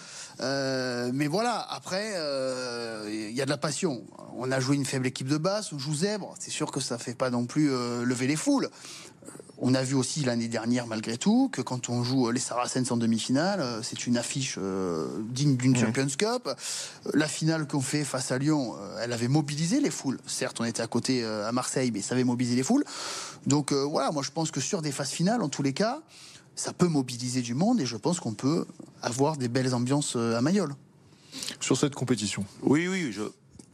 mais 1.12 1.27
voilà, 1.27 1.67
après, 1.71 2.11
il 3.09 3.33
y 3.33 3.41
a 3.41 3.44
de 3.44 3.50
la 3.50 3.56
passion. 3.56 4.05
On 4.37 4.50
a 4.53 4.61
joué 4.61 4.77
une 4.77 4.87
faible 4.87 5.06
équipe 5.06 5.29
de 5.29 5.39
base, 5.39 5.73
on 5.73 5.79
joue 5.79 5.94
zèbre, 5.94 6.35
c'est 6.39 6.50
sûr 6.50 6.71
que 6.71 6.81
ça 6.81 6.99
fait 6.99 7.15
pas 7.15 7.31
non 7.31 7.47
plus 7.47 7.69
lever 8.05 8.27
les 8.27 8.37
foules. 8.37 8.69
On 9.64 9.75
a 9.75 9.82
vu 9.85 9.94
aussi 9.94 10.25
l'année 10.25 10.49
dernière, 10.49 10.88
malgré 10.88 11.17
tout, 11.17 11.49
que 11.53 11.62
quand 11.62 11.88
on 11.88 12.03
joue 12.03 12.32
les 12.32 12.41
Saracens 12.41 12.91
en 12.91 12.97
demi-finale, 12.97 13.61
euh, 13.61 13.81
c'est 13.81 14.09
une 14.09 14.17
affiche 14.17 14.56
euh, 14.61 15.06
digne 15.20 15.56
d'une 15.56 15.76
Champions 15.76 16.09
Cup. 16.19 16.50
La 17.14 17.29
finale 17.29 17.69
qu'on 17.69 17.81
fait 17.81 18.03
face 18.03 18.32
à 18.32 18.38
Lyon, 18.38 18.75
euh, 18.76 18.99
elle 19.00 19.12
avait 19.12 19.29
mobilisé 19.29 19.81
les 19.81 19.93
foules. 19.93 20.19
Certes, 20.26 20.61
on 20.61 20.64
était 20.64 20.82
à 20.82 20.88
côté 20.88 21.25
à 21.25 21.53
Marseille, 21.53 21.93
mais 21.94 22.03
ça 22.03 22.17
avait 22.17 22.25
mobilisé 22.25 22.56
les 22.56 22.64
foules. 22.64 22.82
Donc 23.47 23.73
voilà, 23.73 24.11
moi 24.11 24.25
je 24.25 24.32
pense 24.32 24.50
que 24.50 24.61
sur 24.61 24.82
des 24.82 24.91
phases 24.91 25.11
finales, 25.11 25.43
en 25.43 25.49
tous 25.49 25.62
les 25.62 25.73
cas, 25.73 26.00
ça 26.56 26.73
peut 26.73 26.88
mobiliser 26.88 27.41
du 27.41 27.55
monde 27.55 27.81
et 27.81 27.87
je 27.87 27.97
pense 27.97 28.19
qu'on 28.19 28.35
peut 28.35 28.67
avoir 29.00 29.37
des 29.37 29.47
belles 29.47 29.75
ambiances 29.75 30.17
à 30.17 30.41
Mayol. 30.41 30.75
Sur 31.61 31.76
cette 31.76 31.94
compétition 31.94 32.44
Oui, 32.62 32.88
oui, 32.88 33.12
je, 33.12 33.23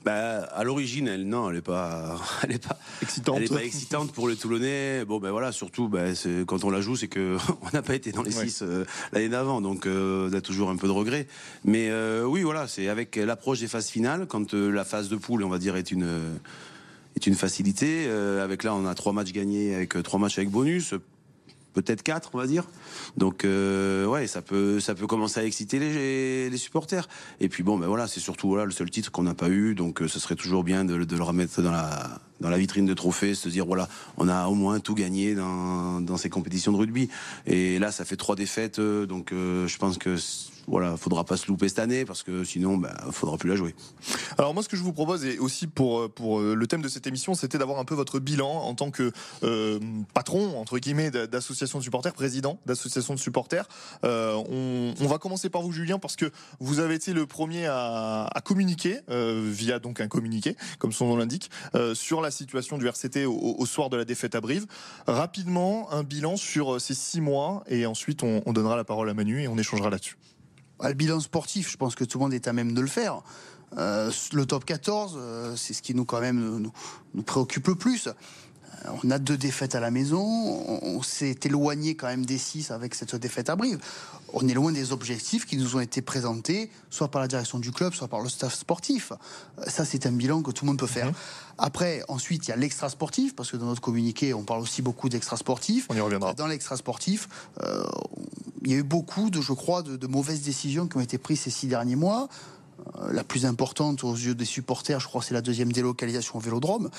bah, 0.08 0.48
à 0.54 0.64
l'origine, 0.64 1.06
elle, 1.06 1.28
non, 1.28 1.50
elle 1.50 1.56
n'est 1.56 1.60
pas, 1.60 2.18
elle 2.42 2.52
est 2.52 2.66
pas 2.66 2.78
excitante. 3.02 3.36
Elle 3.36 3.44
est 3.44 3.54
pas 3.54 3.62
excitante 3.62 4.10
pour 4.12 4.26
les 4.26 4.36
Toulonnais. 4.36 5.04
Bon, 5.04 5.18
ben 5.18 5.30
voilà, 5.30 5.52
surtout, 5.52 5.86
ben, 5.86 6.14
quand 6.46 6.64
on 6.64 6.70
la 6.70 6.80
joue, 6.80 6.96
c'est 6.96 7.08
que 7.08 7.36
on 7.60 7.68
n'a 7.74 7.82
pas 7.82 7.94
été 7.94 8.10
dans 8.10 8.22
les 8.22 8.30
six 8.30 8.62
euh, 8.62 8.86
l'année 9.12 9.28
d'avant, 9.28 9.60
donc 9.60 9.84
euh, 9.84 10.30
on 10.32 10.34
a 10.34 10.40
toujours 10.40 10.70
un 10.70 10.76
peu 10.76 10.86
de 10.86 10.92
regret. 10.92 11.26
Mais 11.66 11.90
euh, 11.90 12.24
oui, 12.24 12.40
voilà, 12.40 12.66
c'est 12.66 12.88
avec 12.88 13.16
l'approche 13.16 13.60
des 13.60 13.68
phases 13.68 13.88
finales, 13.88 14.26
quand 14.26 14.54
la 14.54 14.84
phase 14.86 15.10
de 15.10 15.16
poule, 15.16 15.44
on 15.44 15.50
va 15.50 15.58
dire, 15.58 15.76
est 15.76 15.90
une 15.90 16.08
est 17.14 17.26
une 17.26 17.34
facilité. 17.34 18.08
avec 18.08 18.62
là, 18.62 18.74
on 18.74 18.86
a 18.86 18.94
trois 18.94 19.12
matchs 19.12 19.32
gagnés, 19.32 19.74
avec 19.74 20.02
trois 20.02 20.18
matchs 20.18 20.38
avec 20.38 20.48
bonus 20.48 20.94
peut-être 21.74 22.02
quatre, 22.02 22.30
on 22.34 22.38
va 22.38 22.46
dire. 22.46 22.64
Donc 23.16 23.44
euh, 23.44 24.06
ouais, 24.06 24.26
ça 24.26 24.42
peut 24.42 24.80
ça 24.80 24.94
peut 24.94 25.06
commencer 25.06 25.40
à 25.40 25.44
exciter 25.44 25.78
les, 25.78 26.56
supporters. 26.56 27.08
Et 27.40 27.48
puis 27.48 27.62
bon, 27.62 27.78
ben 27.78 27.86
voilà, 27.86 28.08
c'est 28.08 28.20
surtout 28.20 28.48
voilà 28.48 28.64
le 28.64 28.72
seul 28.72 28.90
titre 28.90 29.12
qu'on 29.12 29.22
n'a 29.22 29.34
pas 29.34 29.48
eu, 29.48 29.74
donc 29.74 30.02
euh, 30.02 30.08
ce 30.08 30.18
serait 30.18 30.34
toujours 30.34 30.64
bien 30.64 30.84
de, 30.84 30.94
le 30.94 31.22
remettre 31.22 31.62
dans 31.62 31.70
la 31.70 32.58
vitrine 32.58 32.86
de 32.86 32.94
trophées, 32.94 33.34
se 33.34 33.48
dire 33.48 33.64
voilà, 33.64 33.88
on 34.16 34.28
a 34.28 34.46
au 34.48 34.54
moins 34.54 34.80
tout 34.80 34.94
gagné 34.94 35.34
dans, 35.34 36.00
dans 36.00 36.16
ces 36.16 36.30
compétitions 36.30 36.72
de 36.72 36.78
rugby. 36.78 37.08
Et 37.46 37.78
là, 37.78 37.92
ça 37.92 38.04
fait 38.04 38.16
trois 38.16 38.34
défaites, 38.34 38.78
euh, 38.78 39.06
donc 39.06 39.30
je 39.32 39.78
pense 39.78 39.98
que 39.98 40.16
voilà, 40.68 40.96
faudra 40.96 41.24
pas 41.24 41.36
se 41.36 41.46
louper 41.48 41.68
cette 41.68 41.78
année 41.78 42.04
parce 42.04 42.22
que 42.22 42.44
sinon, 42.44 42.76
bah, 42.76 42.94
faudra 43.10 43.36
plus 43.38 43.48
la 43.48 43.56
jouer. 43.56 43.74
Alors 44.36 44.54
moi, 44.54 44.62
ce 44.62 44.68
que 44.68 44.76
je 44.76 44.82
vous 44.82 44.92
propose 44.92 45.24
et 45.24 45.38
aussi 45.38 45.66
pour 45.66 46.10
pour 46.10 46.40
euh, 46.40 46.54
le 46.54 46.66
thème 46.66 46.82
de 46.82 46.88
cette 46.88 47.06
émission, 47.06 47.34
c'était 47.34 47.58
d'avoir 47.58 47.78
un 47.78 47.84
peu 47.84 47.94
votre 47.94 48.18
bilan 48.18 48.50
en 48.50 48.74
tant 48.74 48.90
que 48.90 49.12
euh, 49.42 49.78
patron 50.14 50.58
entre 50.58 50.78
guillemets 50.78 51.10
d'association 51.10 51.78
de 51.78 51.84
supporters, 51.84 52.12
président 52.12 52.58
d'association 52.66 53.14
de 53.14 53.18
supporters. 53.18 53.68
Euh, 54.04 54.34
on, 55.00 55.06
va 55.06 55.18
commencer 55.18 55.48
par 55.48 55.62
vous, 55.62 55.72
Julien, 55.72 55.98
parce 55.98 56.16
que 56.16 56.30
vous 56.60 56.80
avez 56.80 56.94
été 56.94 57.14
le 57.14 57.26
premier 57.26 57.66
à, 57.66 58.30
communiquer 58.44 59.00
via 59.08 59.78
donc 59.78 60.00
un 60.00 60.08
communiqué, 60.08 60.54
comme 60.78 60.92
son 60.92 61.06
nom 61.06 61.16
l'indique, 61.16 61.50
sur 61.94 62.20
la 62.20 62.30
situation 62.30 62.76
du 62.76 62.86
RCT 62.86 63.24
au, 63.24 63.64
soir 63.64 63.88
de 63.88 63.96
la 63.96 64.04
défaite 64.04 64.34
à 64.34 64.40
Brive. 64.42 64.66
Rapidement, 65.06 65.90
un 65.92 66.02
bilan 66.02 66.36
sur 66.36 66.78
ces 66.78 66.94
six 66.94 67.22
mois 67.22 67.64
et 67.68 67.86
ensuite 67.86 68.22
on 68.22 68.52
donnera 68.52 68.76
la 68.76 68.84
parole 68.84 69.08
à 69.08 69.14
Manu 69.14 69.42
et 69.42 69.48
on 69.48 69.56
échangera 69.56 69.88
là-dessus. 69.88 70.18
Le 70.82 70.94
bilan 70.94 71.20
sportif, 71.20 71.70
je 71.70 71.76
pense 71.76 71.94
que 71.94 72.04
tout 72.04 72.18
le 72.18 72.24
monde 72.24 72.34
est 72.34 72.48
à 72.48 72.52
même 72.52 72.72
de 72.72 72.80
le 72.80 72.86
faire. 72.86 73.22
Euh, 73.76 74.10
le 74.32 74.46
top 74.46 74.64
14, 74.64 75.14
euh, 75.16 75.56
c'est 75.56 75.74
ce 75.74 75.82
qui 75.82 75.94
nous 75.94 76.04
quand 76.04 76.20
même 76.20 76.70
nous, 77.14 77.22
préoccupe 77.22 77.66
le 77.68 77.74
plus. 77.74 78.06
Euh, 78.06 78.90
on 79.02 79.10
a 79.10 79.18
deux 79.18 79.36
défaites 79.36 79.74
à 79.74 79.80
la 79.80 79.90
maison, 79.90 80.22
on, 80.22 81.02
s'est 81.02 81.36
éloigné 81.44 81.96
quand 81.96 82.06
même 82.06 82.24
des 82.24 82.38
six 82.38 82.70
avec 82.70 82.94
cette 82.94 83.16
défaite 83.16 83.50
à 83.50 83.56
Brive. 83.56 83.78
On 84.32 84.46
est 84.46 84.54
loin 84.54 84.72
des 84.72 84.92
objectifs 84.92 85.46
qui 85.46 85.56
nous 85.56 85.74
ont 85.74 85.80
été 85.80 86.00
présentés, 86.00 86.70
soit 86.90 87.10
par 87.10 87.20
la 87.20 87.28
direction 87.28 87.58
du 87.58 87.72
club, 87.72 87.92
soit 87.94 88.08
par 88.08 88.20
le 88.20 88.28
staff 88.28 88.54
sportif. 88.54 89.12
Ça, 89.66 89.84
c'est 89.84 90.06
un 90.06 90.12
bilan 90.12 90.42
que 90.42 90.52
tout 90.52 90.64
le 90.64 90.68
monde 90.68 90.78
peut 90.78 90.86
faire. 90.86 91.06
Mhm. 91.06 91.14
Après, 91.58 92.04
ensuite, 92.08 92.46
il 92.46 92.50
y 92.50 92.52
a 92.52 92.56
l'extra 92.56 92.88
sportif, 92.88 93.34
parce 93.34 93.50
que 93.50 93.56
dans 93.56 93.66
notre 93.66 93.80
communiqué, 93.80 94.32
on 94.32 94.44
parle 94.44 94.60
aussi 94.60 94.80
beaucoup 94.80 95.08
d'extra 95.08 95.36
sportif. 95.36 95.86
On 95.88 95.96
y 95.96 96.00
reviendra. 96.00 96.34
Dans 96.34 96.46
l'extra 96.46 96.76
sportif, 96.76 97.28
il 98.62 98.70
y 98.70 98.74
a 98.74 98.78
eu 98.78 98.82
beaucoup, 98.82 99.30
de, 99.30 99.40
je 99.40 99.52
crois, 99.52 99.82
de, 99.82 100.06
mauvaises 100.06 100.42
décisions 100.42 100.86
qui 100.86 100.96
ont 100.96 101.00
été 101.00 101.18
prises 101.18 101.40
ces 101.40 101.50
six 101.50 101.66
derniers 101.66 101.96
mois. 101.96 102.28
Euh, 103.02 103.12
la 103.12 103.24
plus 103.24 103.46
importante 103.46 104.04
aux 104.04 104.14
yeux 104.14 104.34
des 104.34 104.44
supporters, 104.44 105.00
je 105.00 105.06
crois, 105.06 105.22
c'est 105.22 105.34
la 105.34 105.40
deuxième 105.40 105.72
délocalisation 105.72 106.36
au 106.36 106.40
Vélodrome. 106.40 106.90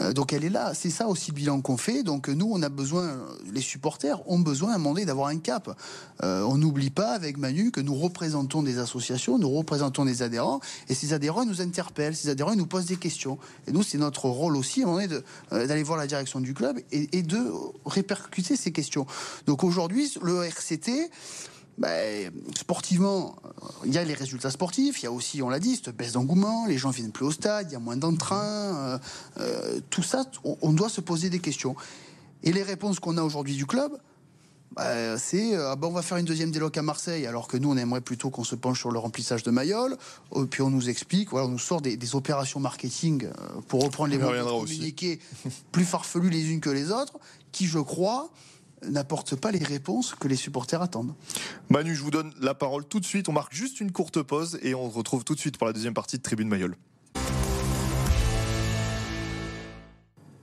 Euh, 0.00 0.12
donc 0.12 0.32
elle 0.32 0.44
est 0.44 0.50
là. 0.50 0.72
C'est 0.74 0.90
ça 0.90 1.08
aussi 1.08 1.30
le 1.30 1.36
bilan 1.36 1.60
qu'on 1.60 1.76
fait. 1.76 2.02
Donc 2.02 2.28
nous, 2.28 2.50
on 2.50 2.62
a 2.62 2.68
besoin, 2.68 3.18
les 3.52 3.60
supporters 3.60 4.28
ont 4.30 4.38
besoin 4.38 4.72
à 4.72 4.74
un 4.74 4.78
moment 4.78 4.94
donné 4.94 5.06
d'avoir 5.06 5.28
un 5.28 5.38
cap. 5.38 5.76
Euh, 6.22 6.42
on 6.42 6.56
n'oublie 6.56 6.90
pas 6.90 7.12
avec 7.12 7.36
Manu 7.36 7.70
que 7.70 7.80
nous 7.80 7.94
représentons 7.94 8.62
des 8.62 8.78
associations, 8.78 9.38
nous 9.38 9.50
représentons 9.50 10.04
des 10.04 10.22
adhérents, 10.22 10.60
et 10.88 10.94
ces 10.94 11.12
adhérents 11.12 11.44
nous 11.44 11.60
interpellent, 11.60 12.16
ces 12.16 12.28
adhérents 12.28 12.56
nous 12.56 12.66
posent 12.66 12.86
des 12.86 12.96
questions. 12.96 13.38
Et 13.66 13.72
nous, 13.72 13.82
c'est 13.82 13.98
notre 13.98 14.28
rôle 14.28 14.56
aussi 14.56 14.82
à 14.82 14.84
un 14.84 14.90
moment 14.90 15.06
donné 15.06 15.66
d'aller 15.66 15.82
voir 15.82 15.98
la 15.98 16.06
direction 16.06 16.40
du 16.40 16.54
club 16.54 16.78
et, 16.92 17.16
et 17.16 17.22
de 17.22 17.50
répercuter 17.86 18.56
ces 18.56 18.72
questions. 18.72 19.06
Donc 19.46 19.64
aujourd'hui, 19.64 20.12
le 20.22 20.44
RCT 20.44 21.10
ben, 21.78 22.30
sportivement, 22.56 23.36
il 23.84 23.92
y 23.92 23.98
a 23.98 24.04
les 24.04 24.14
résultats 24.14 24.50
sportifs, 24.50 25.02
il 25.02 25.04
y 25.04 25.08
a 25.08 25.12
aussi, 25.12 25.42
on 25.42 25.48
l'a 25.48 25.58
dit, 25.58 25.76
cette 25.76 25.96
baisse 25.96 26.12
d'engouement, 26.12 26.66
les 26.66 26.78
gens 26.78 26.90
viennent 26.90 27.12
plus 27.12 27.24
au 27.24 27.32
stade, 27.32 27.68
il 27.70 27.72
y 27.72 27.76
a 27.76 27.80
moins 27.80 27.96
d'entrain, 27.96 28.44
euh, 28.44 28.98
euh, 29.40 29.80
tout 29.90 30.02
ça, 30.02 30.24
on, 30.44 30.72
doit 30.72 30.88
se 30.88 31.00
poser 31.00 31.30
des 31.30 31.40
questions. 31.40 31.74
Et 32.42 32.52
les 32.52 32.62
réponses 32.62 33.00
qu'on 33.00 33.16
a 33.16 33.22
aujourd'hui 33.22 33.56
du 33.56 33.66
club, 33.66 33.98
bah, 34.74 35.18
c'est 35.18 35.54
euh, 35.54 35.70
ah 35.70 35.76
bah, 35.76 35.86
on 35.86 35.92
va 35.92 36.02
faire 36.02 36.16
une 36.16 36.24
deuxième 36.24 36.50
déloc 36.50 36.76
à 36.76 36.82
Marseille, 36.82 37.26
alors 37.26 37.46
que 37.46 37.56
nous 37.56 37.70
on 37.70 37.76
aimerait 37.76 38.00
plutôt 38.00 38.30
qu'on 38.30 38.42
se 38.42 38.56
penche 38.56 38.80
sur 38.80 38.90
le 38.90 38.98
remplissage 38.98 39.44
de 39.44 39.50
Mayol. 39.50 39.96
Euh, 40.34 40.46
puis 40.46 40.62
on 40.62 40.70
nous 40.70 40.88
explique, 40.88 41.30
voilà, 41.30 41.46
on 41.46 41.50
nous 41.50 41.58
sort 41.58 41.80
des, 41.80 42.14
opérations 42.14 42.60
marketing 42.60 43.24
euh, 43.24 43.30
pour 43.68 43.84
reprendre 43.84 44.10
les 44.10 44.18
mots 44.18 44.60
communiqués 44.60 45.20
plus 45.72 45.84
farfelus 45.84 46.28
les 46.28 46.50
unes 46.50 46.60
que 46.60 46.70
les 46.70 46.90
autres, 46.90 47.18
qui 47.52 47.66
je 47.66 47.78
crois 47.78 48.30
n'apportent 48.90 49.36
pas 49.36 49.50
les 49.50 49.62
réponses 49.62 50.14
que 50.14 50.28
les 50.28 50.36
supporters 50.36 50.82
attendent. 50.82 51.14
Manu, 51.68 51.94
je 51.94 52.02
vous 52.02 52.10
donne 52.10 52.32
la 52.40 52.54
parole 52.54 52.84
tout 52.84 53.00
de 53.00 53.04
suite. 53.04 53.28
On 53.28 53.32
marque 53.32 53.54
juste 53.54 53.80
une 53.80 53.92
courte 53.92 54.22
pause 54.22 54.58
et 54.62 54.74
on 54.74 54.90
se 54.90 54.96
retrouve 54.96 55.24
tout 55.24 55.34
de 55.34 55.40
suite 55.40 55.58
pour 55.58 55.66
la 55.66 55.72
deuxième 55.72 55.94
partie 55.94 56.16
de 56.16 56.22
Tribune 56.22 56.48
Mayol. 56.48 56.76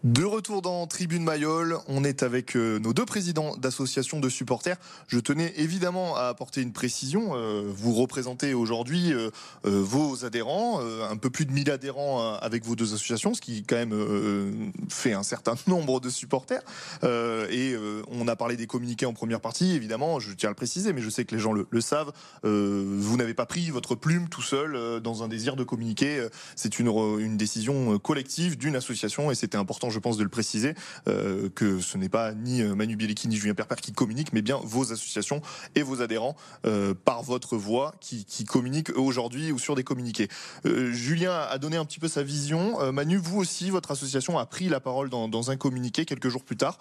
De 0.03 0.23
retour 0.23 0.63
dans 0.63 0.87
Tribune 0.87 1.23
Mayol, 1.23 1.77
on 1.87 2.03
est 2.03 2.23
avec 2.23 2.55
euh, 2.55 2.79
nos 2.79 2.91
deux 2.91 3.05
présidents 3.05 3.55
d'associations 3.55 4.19
de 4.19 4.29
supporters. 4.29 4.77
Je 5.07 5.19
tenais 5.19 5.53
évidemment 5.57 6.15
à 6.15 6.23
apporter 6.23 6.63
une 6.63 6.73
précision. 6.73 7.33
Euh, 7.35 7.71
vous 7.71 7.93
représentez 7.93 8.55
aujourd'hui 8.55 9.13
euh, 9.13 9.29
vos 9.63 10.25
adhérents, 10.25 10.79
un 10.81 11.17
peu 11.17 11.29
plus 11.29 11.45
de 11.45 11.51
1000 11.51 11.69
adhérents 11.69 12.33
avec 12.33 12.65
vos 12.65 12.75
deux 12.75 12.95
associations, 12.95 13.35
ce 13.35 13.41
qui 13.41 13.63
quand 13.63 13.75
même 13.75 14.71
fait 14.89 15.13
un 15.13 15.21
certain 15.21 15.53
nombre 15.67 15.99
de 15.99 16.09
supporters. 16.09 16.63
Et 17.03 17.75
on 18.09 18.27
a 18.27 18.35
parlé 18.35 18.57
des 18.57 18.67
communiqués 18.67 19.05
en 19.05 19.13
première 19.13 19.39
partie, 19.39 19.73
évidemment, 19.73 20.19
je 20.19 20.33
tiens 20.33 20.49
à 20.49 20.51
le 20.51 20.55
préciser, 20.55 20.93
mais 20.93 21.01
je 21.01 21.09
sais 21.09 21.25
que 21.25 21.35
les 21.35 21.41
gens 21.41 21.53
le, 21.53 21.81
savent. 21.81 22.11
Vous 22.43 23.17
n'avez 23.17 23.33
pas 23.33 23.45
pris 23.45 23.69
votre 23.69 23.95
plume 23.95 24.29
tout 24.29 24.41
seul 24.41 25.01
dans 25.01 25.23
un 25.23 25.27
désir 25.27 25.55
de 25.55 25.63
communiquer. 25.63 26.27
C'est 26.55 26.79
une, 26.79 26.87
une 26.87 27.37
décision 27.37 27.99
collective 27.99 28.57
d'une 28.57 28.75
association 28.75 29.29
et 29.29 29.35
c'était 29.35 29.57
important 29.57 29.90
je 29.91 29.99
pense, 29.99 30.17
de 30.17 30.23
le 30.23 30.29
préciser, 30.29 30.73
euh, 31.07 31.49
que 31.53 31.79
ce 31.79 31.97
n'est 31.97 32.09
pas 32.09 32.33
ni 32.33 32.61
euh, 32.61 32.75
Manu 32.75 32.95
Bielecki 32.95 33.27
ni 33.27 33.35
Julien 33.35 33.53
Perper 33.53 33.75
qui 33.81 33.91
communiquent, 33.91 34.33
mais 34.33 34.41
bien 34.41 34.59
vos 34.63 34.91
associations 34.91 35.41
et 35.75 35.83
vos 35.83 36.01
adhérents 36.01 36.35
euh, 36.65 36.93
par 36.93 37.23
votre 37.23 37.57
voix 37.57 37.93
qui, 37.99 38.25
communiquent 38.45 38.91
aujourd'hui 38.97 39.51
ou 39.51 39.59
sur 39.59 39.75
des 39.75 39.83
communiqués. 39.83 40.27
Julien 40.65 41.33
a 41.33 41.57
donné 41.57 41.77
un 41.77 41.85
petit 41.85 41.99
peu 41.99 42.07
sa 42.07 42.23
vision. 42.23 42.91
Manu, 42.91 43.17
vous 43.17 43.37
aussi, 43.37 43.69
votre 43.69 43.91
association 43.91 44.39
a 44.39 44.45
pris 44.45 44.67
la 44.67 44.79
parole 44.79 45.09
dans, 45.09 45.51
un 45.51 45.57
communiqué 45.57 46.05
quelques 46.05 46.29
jours 46.29 46.43
plus 46.43 46.57
tard 46.57 46.79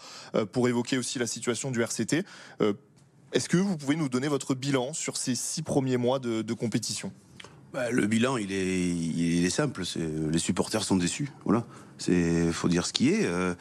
pour 0.52 0.68
évoquer 0.68 0.96
aussi 0.96 1.18
la 1.18 1.26
situation 1.26 1.70
du 1.70 1.82
RCT. 1.82 2.24
Est-ce 3.32 3.48
que 3.48 3.56
vous 3.56 3.76
pouvez 3.76 3.94
nous 3.94 4.08
donner 4.08 4.26
votre 4.26 4.54
bilan 4.54 4.92
sur 4.92 5.16
ces 5.16 5.36
six 5.36 5.62
premiers 5.62 5.96
mois 5.96 6.18
de, 6.18 6.52
compétition? 6.52 7.12
Bah, 7.72 7.90
le 7.90 8.06
bilan, 8.06 8.36
il 8.36 8.52
est, 8.52 8.88
il 8.88 9.44
est 9.44 9.50
simple. 9.50 9.82
les 10.30 10.38
supporters 10.38 10.82
sont 10.82 10.96
déçus. 10.96 11.30
Voilà. 11.44 11.64
C'est, 11.98 12.50
faut 12.52 12.68
dire 12.68 12.86
ce 12.86 12.92
qui 12.92 13.10
est. 13.10 13.26
Euh, 13.26 13.54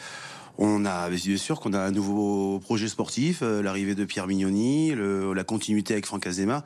on 0.58 0.84
a, 0.86 1.10
bien 1.10 1.38
sûr, 1.38 1.60
qu'on 1.60 1.74
a 1.74 1.80
un 1.80 1.92
nouveau 1.92 2.60
projet 2.60 2.88
sportif, 2.88 3.40
euh, 3.44 3.62
l'arrivée 3.62 3.96
de 3.96 4.06
Pierre 4.06 4.28
Mignoni, 4.28 4.94
la 4.96 5.44
continuité 5.44 5.94
avec 5.94 6.06
Franck 6.06 6.26
Azema. 6.26 6.64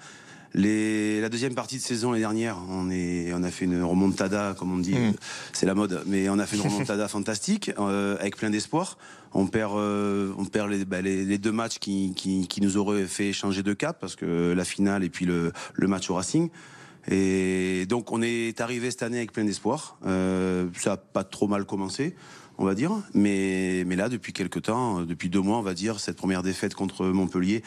Les, 0.55 1.19
la 1.19 1.29
deuxième 1.29 1.55
partie 1.55 1.77
de 1.77 1.81
saison 1.81 2.11
l'année 2.11 2.21
dernière, 2.21 2.57
on, 2.69 2.91
est, 2.91 3.33
on 3.33 3.41
a 3.41 3.49
fait 3.49 3.65
une 3.65 3.83
remontada, 3.83 4.55
comme 4.57 4.71
on 4.71 4.77
dit, 4.77 4.93
hmm. 4.93 5.13
c'est 5.51 5.65
la 5.65 5.73
mode, 5.73 6.03
mais 6.05 6.29
on 6.29 6.37
a 6.37 6.45
fait 6.45 6.57
une 6.57 6.61
remontada 6.61 7.07
fantastique, 7.07 7.71
euh, 7.79 8.17
avec 8.19 8.37
plein 8.37 8.51
d'espoir. 8.51 8.99
On 9.33 9.47
perd, 9.47 9.73
on 9.73 10.45
perd 10.45 10.69
les, 10.69 10.85
bah, 10.85 11.01
les, 11.01 11.37
deux 11.39 11.51
matchs 11.51 11.79
qui, 11.79 12.13
qui, 12.15 12.47
qui, 12.47 12.61
nous 12.61 12.77
auraient 12.77 13.07
fait 13.07 13.33
changer 13.33 13.63
de 13.63 13.73
cap, 13.73 13.97
parce 13.99 14.15
que 14.15 14.53
la 14.55 14.63
finale 14.63 15.03
et 15.03 15.09
puis 15.09 15.25
le, 15.25 15.51
le 15.73 15.87
match 15.87 16.09
au 16.11 16.13
Racing. 16.15 16.51
Et 17.09 17.85
donc 17.87 18.11
on 18.11 18.21
est 18.21 18.61
arrivé 18.61 18.91
cette 18.91 19.03
année 19.03 19.17
avec 19.17 19.31
plein 19.31 19.43
d'espoir. 19.43 19.97
Euh, 20.05 20.67
ça 20.79 20.91
n'a 20.91 20.97
pas 20.97 21.23
trop 21.23 21.47
mal 21.47 21.65
commencé, 21.65 22.15
on 22.57 22.65
va 22.65 22.75
dire. 22.75 22.91
Mais, 23.13 23.83
mais 23.85 23.95
là, 23.95 24.09
depuis 24.09 24.33
quelques 24.33 24.63
temps, 24.63 25.01
depuis 25.01 25.29
deux 25.29 25.41
mois, 25.41 25.57
on 25.57 25.63
va 25.63 25.73
dire, 25.73 25.99
cette 25.99 26.17
première 26.17 26.43
défaite 26.43 26.75
contre 26.75 27.05
Montpellier, 27.05 27.63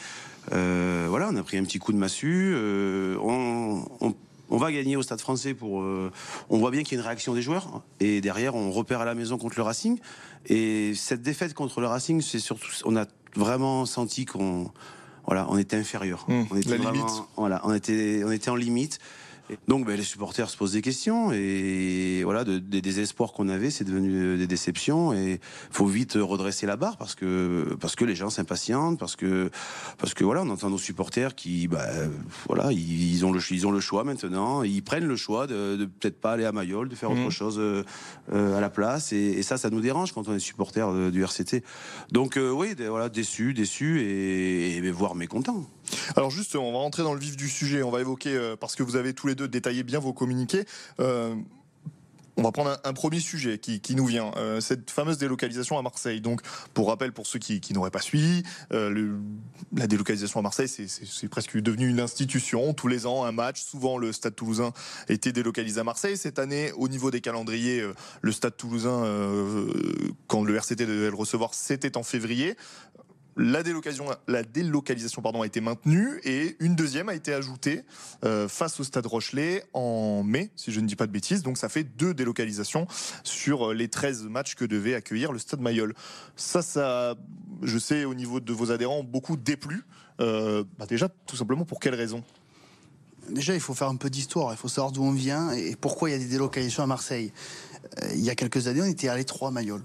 euh, 0.53 1.07
voilà, 1.09 1.29
on 1.31 1.35
a 1.35 1.43
pris 1.43 1.57
un 1.57 1.63
petit 1.63 1.79
coup 1.79 1.91
de 1.91 1.97
massue. 1.97 2.53
Euh, 2.55 3.17
on, 3.21 3.83
on, 4.01 4.15
on, 4.49 4.57
va 4.57 4.71
gagner 4.71 4.95
au 4.95 5.01
Stade 5.01 5.19
français 5.19 5.53
pour... 5.53 5.81
Euh, 5.81 6.11
on 6.49 6.57
voit 6.57 6.71
bien 6.71 6.83
qu'il 6.83 6.93
y 6.93 6.99
a 6.99 7.01
une 7.01 7.07
réaction 7.07 7.33
des 7.33 7.41
joueurs. 7.41 7.81
Et 7.99 8.21
derrière, 8.21 8.55
on 8.55 8.71
repère 8.71 9.01
à 9.01 9.05
la 9.05 9.15
maison 9.15 9.37
contre 9.37 9.57
le 9.57 9.63
Racing. 9.63 9.99
Et 10.47 10.93
cette 10.95 11.21
défaite 11.21 11.53
contre 11.53 11.81
le 11.81 11.87
Racing, 11.87 12.21
c'est 12.21 12.39
surtout... 12.39 12.67
On 12.85 12.95
a 12.95 13.05
vraiment 13.35 13.85
senti 13.85 14.25
qu'on... 14.25 14.71
Voilà, 15.25 15.45
on 15.49 15.57
était 15.57 15.75
inférieur. 15.75 16.23
Mmh, 16.29 16.43
on 16.49 16.55
était 16.55 16.77
la 16.77 16.91
limite. 16.91 17.23
Voilà, 17.35 17.61
on 17.65 17.73
était, 17.73 18.21
on 18.25 18.31
était 18.31 18.49
en 18.49 18.55
limite. 18.55 18.99
Donc 19.67 19.85
ben, 19.85 19.95
les 19.97 20.03
supporters 20.03 20.49
se 20.49 20.57
posent 20.57 20.73
des 20.73 20.81
questions 20.81 21.31
et 21.31 22.21
voilà, 22.23 22.43
des 22.43 22.81
désespoirs 22.81 23.33
qu'on 23.33 23.49
avait, 23.49 23.69
c'est 23.69 23.83
devenu 23.83 24.37
des 24.37 24.47
déceptions 24.47 25.13
et 25.13 25.39
faut 25.71 25.85
vite 25.85 26.13
redresser 26.15 26.65
la 26.65 26.75
barre 26.75 26.97
parce 26.97 27.15
que 27.15 27.75
parce 27.79 27.95
que 27.95 28.05
les 28.05 28.15
gens 28.15 28.29
s'impatientent, 28.29 28.99
parce 28.99 29.15
que 29.15 29.49
parce 29.97 30.13
que 30.13 30.23
voilà, 30.23 30.43
on 30.43 30.49
entend 30.49 30.69
nos 30.69 30.77
supporters 30.77 31.35
qui 31.35 31.67
bah, 31.67 31.85
voilà, 32.47 32.71
ils, 32.71 33.25
ont 33.25 33.31
le 33.31 33.41
ils 33.51 33.67
ont 33.67 33.71
le 33.71 33.79
choix 33.79 34.03
maintenant, 34.03 34.63
ils 34.63 34.83
prennent 34.83 35.07
le 35.07 35.15
choix 35.15 35.47
de, 35.47 35.75
de 35.75 35.85
peut-être 35.85 36.19
pas 36.19 36.33
aller 36.33 36.45
à 36.45 36.51
Mayol, 36.51 36.89
de 36.89 36.95
faire 36.95 37.11
autre 37.11 37.27
mmh. 37.27 37.31
chose 37.31 37.57
euh, 37.59 37.83
à 38.29 38.61
la 38.61 38.69
place 38.69 39.13
et, 39.13 39.43
ça, 39.43 39.57
ça 39.57 39.69
nous 39.69 39.81
dérange 39.81 40.11
quand 40.11 40.27
on 40.27 40.33
est 40.33 40.39
supporter 40.39 41.11
du 41.11 41.23
RCT. 41.23 41.63
Donc 42.11 42.37
euh, 42.37 42.51
oui, 42.51 42.75
voilà, 42.77 43.09
déçu, 43.09 43.53
déçu 43.53 44.01
et, 44.01 44.77
et, 44.77 44.91
voire 44.91 45.15
mécontent. 45.15 45.65
Alors 46.15 46.31
juste, 46.31 46.55
on 46.55 46.71
va 46.71 46.79
rentrer 46.79 47.03
dans 47.03 47.13
le 47.13 47.19
vif 47.19 47.37
du 47.37 47.49
sujet. 47.49 47.83
On 47.83 47.91
va 47.91 48.01
évoquer 48.01 48.35
euh, 48.35 48.55
parce 48.55 48.75
que 48.75 48.83
vous 48.83 48.95
avez 48.95 49.13
tous 49.13 49.27
les 49.27 49.35
deux 49.35 49.47
détaillé 49.47 49.83
bien 49.83 49.99
vos 49.99 50.13
communiqués. 50.13 50.65
Euh, 50.99 51.35
on 52.39 52.43
va 52.43 52.51
prendre 52.51 52.77
un, 52.83 52.93
premier 52.93 53.19
sujet 53.19 53.57
qui, 53.57 53.95
nous 53.95 54.05
vient, 54.05 54.31
euh, 54.35 54.61
cette 54.61 54.91
fameuse 54.91 55.17
délocalisation 55.17 55.79
à 55.79 55.81
Marseille. 55.81 56.21
Donc, 56.21 56.41
pour 56.75 56.89
rappel, 56.89 57.11
pour 57.11 57.25
ceux 57.25 57.39
qui, 57.39 57.73
n'auraient 57.73 57.89
pas 57.89 57.99
suivi, 57.99 58.43
la 58.69 59.87
délocalisation 59.87 60.39
à 60.39 60.43
Marseille, 60.43 60.67
c'est 60.67 61.29
presque 61.29 61.59
devenu 61.59 61.89
une 61.89 61.99
institution. 61.99 62.75
Tous 62.75 62.87
les 62.87 63.07
ans, 63.07 63.25
un 63.25 63.31
match. 63.31 63.63
Souvent, 63.63 63.97
le 63.97 64.13
Stade 64.13 64.35
Toulousain 64.35 64.71
était 65.09 65.31
délocalisé 65.31 65.79
à 65.79 65.83
Marseille. 65.83 66.15
Cette 66.15 66.37
année, 66.37 66.71
au 66.73 66.87
niveau 66.87 67.09
des 67.09 67.21
calendriers, 67.21 67.83
le 68.21 68.31
Stade 68.31 68.55
Toulousain, 68.55 69.03
quand 70.27 70.43
le 70.43 70.55
RCT 70.55 70.85
devait 70.85 71.09
le 71.09 71.15
recevoir, 71.15 71.55
c'était 71.55 71.97
en 71.97 72.03
février 72.03 72.55
la 73.37 73.63
délocalisation, 73.63 75.21
a 75.31 75.45
été 75.45 75.61
maintenue 75.61 76.19
et 76.23 76.55
une 76.59 76.75
deuxième 76.75 77.09
a 77.09 77.13
été 77.13 77.33
ajoutée 77.33 77.83
euh, 78.25 78.47
face 78.47 78.79
au 78.79 78.83
Stade 78.83 79.05
Rochelet 79.05 79.63
en 79.73 80.23
mai, 80.23 80.51
si 80.55 80.71
je 80.71 80.79
ne 80.79 80.87
dis 80.87 80.95
pas 80.95 81.07
de 81.07 81.11
bêtises. 81.11 81.43
Donc 81.43 81.57
ça 81.57 81.69
fait 81.69 81.83
deux 81.83 82.13
délocalisations 82.13 82.87
sur 83.23 83.73
les 83.73 83.87
13 83.87 84.23
matchs 84.23 84.55
que 84.55 84.65
devait 84.65 84.95
accueillir 84.95 85.31
le 85.31 85.39
Stade 85.39 85.61
Mayol. 85.61 85.93
Ça, 86.35 86.61
ça, 86.61 87.15
je 87.61 87.77
sais 87.77 88.05
au 88.05 88.13
niveau 88.13 88.39
de 88.39 88.53
vos 88.53 88.71
adhérents, 88.71 89.03
beaucoup 89.03 89.37
déplu. 89.37 89.83
Euh, 90.19 90.63
bah 90.79 90.85
déjà, 90.87 91.09
tout 91.09 91.35
simplement 91.35 91.65
pour 91.65 91.79
quelles 91.79 91.95
raisons 91.95 92.23
Déjà, 93.29 93.53
il 93.53 93.59
faut 93.59 93.73
faire 93.73 93.89
un 93.89 93.95
peu 93.95 94.09
d'histoire. 94.09 94.53
Il 94.53 94.57
faut 94.57 94.67
savoir 94.67 94.91
d'où 94.91 95.03
on 95.03 95.11
vient 95.11 95.51
et 95.51 95.75
pourquoi 95.75 96.09
il 96.09 96.13
y 96.13 96.15
a 96.15 96.19
des 96.19 96.25
délocalisations 96.25 96.83
à 96.83 96.87
Marseille. 96.87 97.31
Euh, 98.01 98.09
il 98.13 98.23
y 98.23 98.29
a 98.29 98.35
quelques 98.35 98.67
années, 98.67 98.81
on 98.81 98.85
était 98.85 99.07
à 99.07 99.15
l'étroit 99.15 99.51
Mayol. 99.51 99.83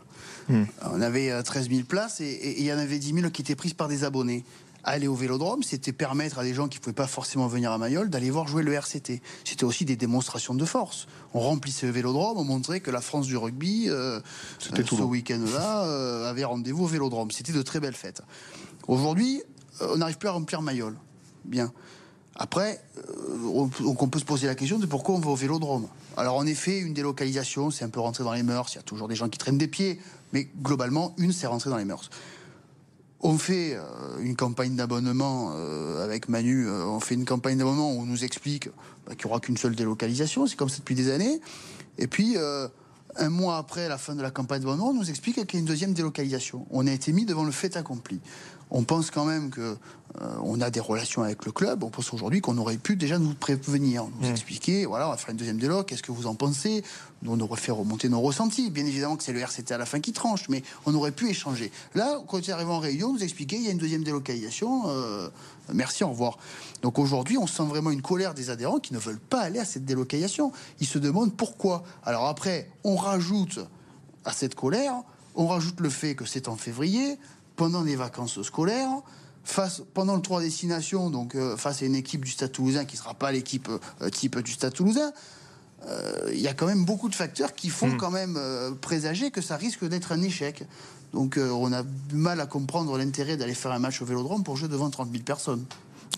Hmm. 0.49 0.65
On 0.91 1.01
avait 1.01 1.43
13 1.43 1.67
euh, 1.67 1.75
000 1.75 1.85
places 1.87 2.21
et 2.21 2.61
il 2.61 2.65
y 2.65 2.73
en 2.73 2.79
avait 2.79 2.99
10 2.99 3.15
000 3.15 3.31
qui 3.31 3.43
étaient 3.43 3.55
prises 3.55 3.75
par 3.75 3.89
des 3.89 4.05
abonnés. 4.05 4.45
Aller 4.85 5.07
au 5.07 5.15
Vélodrome, 5.15 5.63
c'était 5.63 5.93
permettre 5.93 6.41
à 6.41 6.43
des 6.43 6.55
gens 6.55 6.67
qui 6.67 6.79
ne 6.79 6.83
pouvaient 6.83 6.95
pas 6.95 7.07
forcément 7.07 7.47
venir 7.47 7.71
à 7.71 7.79
Mayol 7.79 8.11
d'aller 8.11 8.31
voir 8.31 8.49
jouer 8.49 8.65
le 8.65 8.73
RCT. 8.73 9.23
C'était 9.45 9.63
aussi 9.63 9.85
des 9.85 9.95
démonstrations 9.95 10.55
de 10.55 10.65
force. 10.65 11.07
On 11.35 11.41
remplissait 11.41 11.87
le 11.87 11.93
Vélodrome, 11.93 12.37
on 12.37 12.45
montrait 12.45 12.81
que 12.81 12.91
la 12.91 13.01
France 13.01 13.29
du 13.29 13.37
rugby, 13.37 13.87
euh, 13.89 14.21
ce 14.59 15.03
week-end-là, 15.03 16.27
avait 16.29 16.43
rendez-vous 16.43 16.85
au 16.85 16.89
Vélodrome. 16.89 17.31
C'était 17.31 17.53
de 17.53 17.63
très 17.63 17.79
belles 17.79 17.95
fêtes. 17.95 18.23
Aujourd'hui, 18.89 19.43
on 19.81 19.99
n'arrive 19.99 20.19
plus 20.19 20.29
à 20.29 20.33
remplir 20.33 20.63
Mayol. 20.63 20.97
Bien. 21.45 21.73
Après, 22.35 22.83
on, 23.55 23.69
on 23.85 24.09
peut 24.09 24.19
se 24.19 24.25
poser 24.25 24.47
la 24.47 24.55
question 24.55 24.79
de 24.79 24.87
pourquoi 24.87 25.15
on 25.15 25.19
va 25.19 25.31
au 25.31 25.35
Vélodrome. 25.35 25.87
Alors 26.17 26.37
en 26.37 26.47
effet, 26.47 26.79
une 26.79 26.95
délocalisation, 26.95 27.71
c'est 27.71 27.85
un 27.85 27.89
peu 27.89 28.01
rentré 28.01 28.25
dans 28.25 28.33
les 28.33 28.43
mœurs, 28.43 28.73
il 28.73 28.77
y 28.77 28.79
a 28.79 28.83
toujours 28.83 29.09
des 29.09 29.15
gens 29.15 29.29
qui 29.29 29.39
traînent 29.39 29.59
des 29.59 29.69
pieds, 29.69 30.01
mais 30.33 30.49
globalement, 30.63 31.15
une, 31.19 31.33
c'est 31.33 31.47
rentré 31.47 31.71
dans 31.71 31.77
les 31.77 31.85
mœurs. 31.85 32.11
On 33.21 33.39
fait 33.39 33.75
euh, 33.75 33.83
une 34.21 34.35
campagne 34.35 34.75
d'abonnement 34.75 35.53
euh, 35.55 36.05
avec 36.05 36.29
Manu, 36.29 36.67
euh, 36.67 36.85
on 36.87 37.01
fait 37.01 37.15
une 37.15 37.25
campagne 37.25 37.57
d'abonnement 37.57 37.93
où 37.93 38.01
on 38.01 38.05
nous 38.05 38.25
explique 38.25 38.69
bah, 39.07 39.15
qu'il 39.15 39.27
n'y 39.27 39.31
aura 39.31 39.41
qu'une 39.41 39.57
seule 39.57 39.77
délocalisation, 39.77 40.47
c'est 40.47 40.57
comme 40.57 40.69
ça 40.69 40.79
depuis 40.79 40.97
des 40.97 41.11
années. 41.11 41.41
Et 41.99 42.07
puis, 42.07 42.37
un 43.17 43.29
mois 43.29 43.59
après 43.59 43.87
la 43.87 43.99
fin 43.99 44.15
de 44.15 44.23
la 44.23 44.31
campagne 44.31 44.61
d'abonnement, 44.61 44.89
on 44.89 44.95
nous 44.95 45.11
explique 45.11 45.35
qu'il 45.47 45.55
y 45.55 45.57
a 45.57 45.61
une 45.61 45.67
deuxième 45.67 45.93
délocalisation. 45.93 46.67
On 46.71 46.87
a 46.87 46.91
été 46.91 47.13
mis 47.13 47.27
devant 47.27 47.45
le 47.45 47.53
fait 47.53 47.77
accompli 47.77 48.19
on 48.71 48.85
pense 48.85 49.11
quand 49.11 49.25
même 49.25 49.51
que 49.51 49.77
euh, 50.21 50.35
on 50.43 50.61
a 50.61 50.71
des 50.71 50.81
relations 50.81 51.23
avec 51.23 51.47
le 51.47 51.53
club. 51.53 51.85
On 51.85 51.91
pense 51.91 52.13
aujourd'hui 52.13 52.41
qu'on 52.41 52.59
aurait 52.59 52.77
pu 52.77 52.97
déjà 52.97 53.19
nous 53.19 53.35
prévenir, 53.35 54.05
nous 54.21 54.29
mmh. 54.29 54.33
expliquer, 54.33 54.85
voilà, 54.85 55.09
on 55.09 55.11
va 55.11 55.17
faire 55.17 55.31
une 55.31 55.37
deuxième 55.37 55.59
déloc, 55.59 55.87
qu'est-ce 55.87 56.03
que 56.03 56.13
vous 56.13 56.27
en 56.27 56.35
pensez? 56.35 56.85
On 57.27 57.41
aurait 57.41 57.59
fait 57.59 57.73
remonter 57.73 58.09
nos 58.09 58.21
ressentis. 58.21 58.71
Bien 58.71 58.85
évidemment 58.85 59.17
que 59.17 59.25
c'est 59.25 59.33
le 59.33 59.41
RCT 59.41 59.73
à 59.73 59.79
la 59.79 59.87
fin 59.87 60.01
qui 60.01 60.13
tranche, 60.13 60.49
mais 60.49 60.63
on 60.85 60.95
aurait 60.95 61.13
pu 61.13 61.31
échanger. 61.31 61.73
Là, 61.95 62.21
quand 62.29 62.37
on 62.37 62.41
est 62.41 62.51
arrivé 62.51 62.71
en 62.71 62.79
réunion, 62.79 63.13
nous 63.13 63.23
expliquer 63.23 63.57
il 63.57 63.63
y 63.63 63.69
a 63.69 63.71
une 63.71 63.79
deuxième 63.79 64.05
délocalisation, 64.05 64.83
euh, 64.89 65.29
merci, 65.73 66.05
au 66.05 66.09
revoir. 66.09 66.39
Donc 66.83 66.99
aujourd'hui, 66.99 67.39
on 67.39 67.47
sent 67.47 67.65
vraiment 67.65 67.91
une 67.91 68.03
colère 68.03 68.35
des 68.35 68.51
adhérents 68.51 68.81
qui 68.81 68.93
ne 68.93 68.99
veulent 68.99 69.21
pas 69.21 69.41
aller 69.41 69.61
à 69.61 69.65
cette 69.65 69.85
délocalisation. 69.85 70.53
Ils 70.81 70.87
se 70.87 70.99
demandent 70.99 71.35
pourquoi. 71.35 71.85
Alors 72.05 72.27
après, 72.27 72.69
on 72.85 72.97
rajoute 72.97 73.61
à 74.25 74.33
cette 74.33 74.55
colère 74.55 74.95
On 75.35 75.47
rajoute 75.47 75.81
le 75.81 75.89
fait 75.89 76.15
que 76.15 76.27
c'est 76.27 76.49
en 76.49 76.57
février, 76.57 77.19
pendant 77.57 77.83
les 77.83 77.97
vacances 77.97 78.41
scolaires, 78.43 78.89
face, 79.45 79.83
pendant 79.95 80.17
le 80.17 80.23
3 80.23 80.41
destination, 80.41 81.11
donc 81.11 81.35
euh, 81.35 81.57
face 81.57 81.83
à 81.83 81.87
une 81.87 81.95
équipe 81.95 82.25
du 82.25 82.31
Stade 82.31 82.53
Toulousain 82.53 82.85
qui 82.85 82.97
ne 82.97 83.01
sera 83.01 83.15
pas 83.15 83.33
l'équipe 83.33 83.69
euh, 84.01 84.11
type 84.11 84.39
du 84.39 84.53
Stade 84.53 84.73
Toulousain. 84.73 85.13
Euh, 85.87 86.31
il 86.33 86.41
y 86.41 86.49
a 86.49 86.55
quand 86.55 86.67
même 86.67 86.85
beaucoup 86.85 87.09
de 87.09 87.15
facteurs 87.15 87.55
qui 87.55 87.69
font 87.69 87.89
hmm. 87.89 87.97
quand 87.97 88.11
même 88.11 88.39
présager 88.81 89.31
que 89.31 89.41
ça 89.41 89.57
risque 89.57 89.85
d'être 89.85 90.13
un 90.13 90.23
échec. 90.23 90.65
Donc 91.13 91.39
on 91.39 91.73
a 91.73 91.83
du 91.83 92.15
mal 92.15 92.41
à 92.41 92.47
comprendre 92.47 92.97
l'intérêt 92.97 93.37
d'aller 93.37 93.55
faire 93.55 93.73
un 93.73 93.79
match 93.79 94.01
au 94.01 94.05
Vélodrome 94.05 94.45
pour 94.45 94.57
jouer 94.57 94.69
devant 94.69 94.89
30 94.89 95.11
000 95.11 95.25
personnes. 95.25 95.65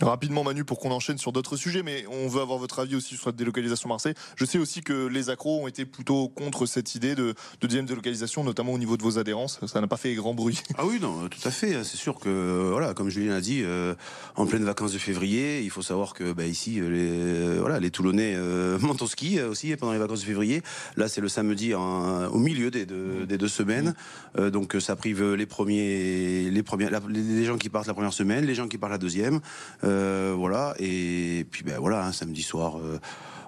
Rapidement, 0.00 0.42
Manu, 0.42 0.64
pour 0.64 0.80
qu'on 0.80 0.90
enchaîne 0.90 1.18
sur 1.18 1.32
d'autres 1.32 1.56
sujets, 1.56 1.82
mais 1.82 2.04
on 2.10 2.26
veut 2.26 2.42
avoir 2.42 2.58
votre 2.58 2.80
avis 2.80 2.96
aussi 2.96 3.16
sur 3.16 3.28
la 3.28 3.32
délocalisation 3.32 3.88
Marseille. 3.88 4.14
Je 4.36 4.44
sais 4.44 4.58
aussi 4.58 4.82
que 4.82 5.06
les 5.06 5.30
accros 5.30 5.62
ont 5.62 5.68
été 5.68 5.84
plutôt 5.84 6.28
contre 6.28 6.66
cette 6.66 6.94
idée 6.96 7.14
de, 7.14 7.34
deuxième 7.60 7.86
délocalisation, 7.86 8.42
notamment 8.42 8.72
au 8.72 8.78
niveau 8.78 8.96
de 8.96 9.02
vos 9.02 9.18
adhérences. 9.18 9.60
Ça 9.66 9.80
n'a 9.80 9.86
pas 9.86 9.96
fait 9.96 10.14
grand 10.14 10.34
bruit. 10.34 10.60
Ah 10.76 10.84
oui, 10.84 10.98
non, 11.00 11.28
tout 11.28 11.46
à 11.46 11.50
fait. 11.50 11.84
C'est 11.84 11.96
sûr 11.96 12.18
que, 12.18 12.70
voilà, 12.72 12.92
comme 12.92 13.08
Julien 13.08 13.36
a 13.36 13.40
dit, 13.40 13.62
euh, 13.62 13.94
en 14.34 14.46
pleine 14.46 14.64
vacances 14.64 14.92
de 14.92 14.98
février, 14.98 15.62
il 15.62 15.70
faut 15.70 15.82
savoir 15.82 16.12
que 16.12 16.32
bah, 16.32 16.46
ici, 16.46 16.72
les, 16.74 16.80
euh, 16.82 17.58
voilà, 17.60 17.78
les 17.78 17.90
Toulonnais 17.90 18.34
euh, 18.36 18.78
montent 18.80 19.02
au 19.02 19.06
ski 19.06 19.40
aussi 19.40 19.74
pendant 19.76 19.92
les 19.92 19.98
vacances 19.98 20.20
de 20.20 20.26
février. 20.26 20.62
Là, 20.96 21.08
c'est 21.08 21.20
le 21.20 21.28
samedi 21.28 21.72
au 21.74 22.38
milieu 22.38 22.70
des 22.70 22.84
deux, 22.84 23.26
des 23.26 23.38
deux 23.38 23.48
semaines. 23.48 23.94
donc 24.36 24.76
ça 24.80 24.96
prive 24.96 25.34
les 25.34 25.46
premiers, 25.46 26.50
les, 26.50 26.62
premiers, 26.62 26.88
les 27.08 27.44
gens 27.44 27.58
qui 27.58 27.68
partent 27.68 27.86
la 27.86 27.94
première 27.94 28.12
semaine, 28.12 28.44
les 28.44 28.54
gens 28.54 28.68
qui 28.68 28.78
partent 28.78 28.92
la 28.92 28.98
deuxième. 28.98 29.40
Euh, 29.84 30.34
voilà, 30.36 30.74
et 30.78 31.46
puis 31.50 31.62
ben 31.62 31.78
voilà, 31.78 32.04
un 32.04 32.12
samedi 32.12 32.42
soir. 32.42 32.78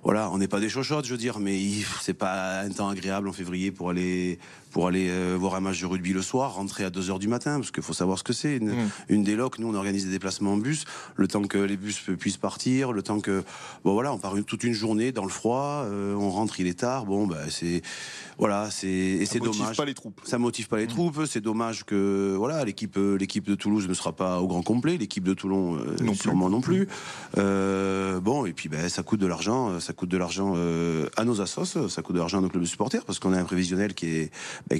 Euh, 0.06 0.12
voilà, 0.12 0.30
on 0.30 0.38
n'est 0.38 0.48
pas 0.48 0.60
des 0.60 0.68
chochottes, 0.68 1.04
je 1.04 1.10
veux 1.10 1.18
dire, 1.18 1.40
mais 1.40 1.58
c'est 2.00 2.14
pas 2.14 2.60
un 2.60 2.70
temps 2.70 2.88
agréable 2.88 3.28
en 3.28 3.32
février 3.32 3.72
pour 3.72 3.90
aller 3.90 4.38
pour 4.76 4.88
aller 4.88 5.08
euh, 5.08 5.36
voir 5.40 5.54
un 5.54 5.60
match 5.60 5.80
de 5.80 5.86
rugby 5.86 6.12
le 6.12 6.20
soir, 6.20 6.56
rentrer 6.56 6.84
à 6.84 6.90
2h 6.90 7.18
du 7.18 7.28
matin, 7.28 7.58
parce 7.58 7.70
qu'il 7.70 7.82
faut 7.82 7.94
savoir 7.94 8.18
ce 8.18 8.24
que 8.24 8.34
c'est. 8.34 8.58
Une, 8.58 8.72
mm. 8.72 8.90
une 9.08 9.24
déloc, 9.24 9.58
nous 9.58 9.68
on 9.68 9.74
organise 9.74 10.04
des 10.04 10.10
déplacements 10.10 10.52
en 10.52 10.58
bus, 10.58 10.84
le 11.14 11.26
temps 11.28 11.40
que 11.44 11.56
les 11.56 11.78
bus 11.78 11.98
puissent 12.18 12.36
partir, 12.36 12.92
le 12.92 13.00
temps 13.00 13.20
que... 13.20 13.42
Bon 13.84 13.94
voilà, 13.94 14.12
on 14.12 14.18
part 14.18 14.36
une, 14.36 14.44
toute 14.44 14.64
une 14.64 14.74
journée 14.74 15.12
dans 15.12 15.24
le 15.24 15.30
froid, 15.30 15.84
euh, 15.86 16.14
on 16.14 16.28
rentre, 16.28 16.60
il 16.60 16.66
est 16.66 16.80
tard, 16.80 17.06
bon 17.06 17.26
bah 17.26 17.48
c'est... 17.48 17.80
Voilà, 18.38 18.70
c'est 18.70 18.86
et 18.86 19.24
c'est 19.24 19.38
dommage. 19.38 19.56
Ça 19.56 19.62
motive 19.64 19.76
pas 19.76 19.84
les 19.86 19.94
troupes. 19.94 20.20
Ça 20.24 20.38
motive 20.38 20.68
pas 20.68 20.76
les 20.76 20.84
mm. 20.84 20.88
troupes. 20.88 21.24
C'est 21.24 21.40
dommage 21.40 21.84
que 21.84 22.34
voilà 22.36 22.62
l'équipe 22.66 22.98
l'équipe 23.18 23.46
de 23.46 23.54
Toulouse 23.54 23.88
ne 23.88 23.94
sera 23.94 24.12
pas 24.12 24.42
au 24.42 24.46
grand 24.46 24.60
complet. 24.60 24.98
L'équipe 24.98 25.24
de 25.24 25.32
Toulon 25.32 25.76
euh, 25.76 25.96
non 26.02 26.12
sûrement 26.12 26.50
non 26.50 26.60
plus. 26.60 26.86
Euh, 27.38 28.20
bon 28.20 28.44
et 28.44 28.52
puis 28.52 28.68
ben 28.68 28.90
ça 28.90 29.02
coûte 29.02 29.20
de 29.20 29.26
l'argent. 29.26 29.80
Ça 29.80 29.94
coûte 29.96 30.10
de 30.10 30.16
l'argent 30.16 30.54
à 31.16 31.24
nos 31.24 31.40
assos. 31.40 31.88
Ça 31.88 32.02
coûte 32.02 32.14
de 32.14 32.20
l'argent 32.20 32.38
à 32.38 32.40
nos 32.40 32.48
clubs 32.48 32.62
de 32.62 32.68
supporters 32.68 33.04
parce 33.04 33.18
qu'on 33.18 33.32
a 33.32 33.38
un 33.40 33.44
prévisionnel 33.44 33.94
qui 33.94 34.06
est 34.06 34.30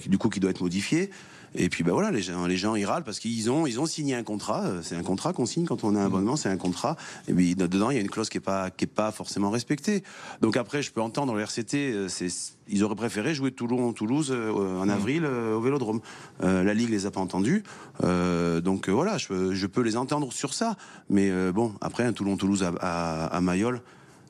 du 0.09 0.19
coup 0.19 0.29
qui 0.29 0.41
doit 0.41 0.51
être 0.51 0.61
modifié. 0.61 1.11
Et 1.59 1.69
puis 1.69 1.85
ben 1.85 1.93
voilà, 1.93 2.11
les 2.11 2.23
gens, 2.23 2.47
les 2.47 2.57
gens 2.57 2.75
ils 2.75 2.85
râlent 2.85 3.05
parce 3.05 3.19
qu'ils 3.19 3.51
ont, 3.51 3.67
ils 3.67 3.81
ont 3.81 3.87
signé 3.87 4.15
un 4.15 4.23
contrat. 4.23 4.65
C'est 4.83 4.97
un 4.97 5.03
contrat 5.03 5.33
qu'on 5.33 5.47
signe 5.47 5.65
quand 5.65 5.85
on 5.85 5.95
a 5.95 6.01
un 6.01 6.07
abonnement, 6.07 6.37
c'est 6.37 6.51
un 6.51 6.57
contrat. 6.57 6.97
Et 7.29 7.33
puis 7.33 7.55
dedans, 7.55 7.91
il 7.91 7.95
y 7.95 7.99
a 7.99 8.03
une 8.03 8.11
clause 8.11 8.29
qui 8.29 8.39
est 8.39 8.41
pas, 8.43 8.71
qui 8.71 8.85
est 8.85 8.89
pas 8.89 9.11
forcément 9.11 9.51
respectée. 9.51 10.03
Donc 10.43 10.57
après, 10.57 10.83
je 10.83 10.93
peux 10.93 11.01
entendre 11.01 11.35
le 11.35 11.41
RCT, 11.41 11.75
euh, 11.75 12.09
c'est, 12.09 12.29
ils 12.69 12.85
auraient 12.85 12.97
préféré 12.97 13.35
jouer 13.35 13.53
Toulon, 13.53 13.93
Toulouse 13.93 14.31
euh, 14.31 14.81
en 14.81 14.89
avril 14.89 15.25
euh, 15.25 15.55
au 15.55 15.61
Vélodrome. 15.61 16.01
la 16.41 16.75
Ligue 16.75 16.91
les 16.91 17.07
a 17.07 17.11
pas 17.11 17.21
entendus. 17.21 17.63
donc 18.03 18.89
voilà, 18.89 19.17
je, 19.19 19.55
je, 19.55 19.67
peux 19.67 19.83
les 19.83 19.97
entendre 19.97 20.33
sur 20.33 20.53
ça. 20.53 20.77
Mais 21.09 21.31
bon, 21.53 21.73
après 21.81 22.05
un 22.05 22.13
Toulon-Toulouse 22.13 22.65
à, 22.65 22.73
à, 22.81 23.27
à 23.27 23.41
Mayol. 23.41 23.81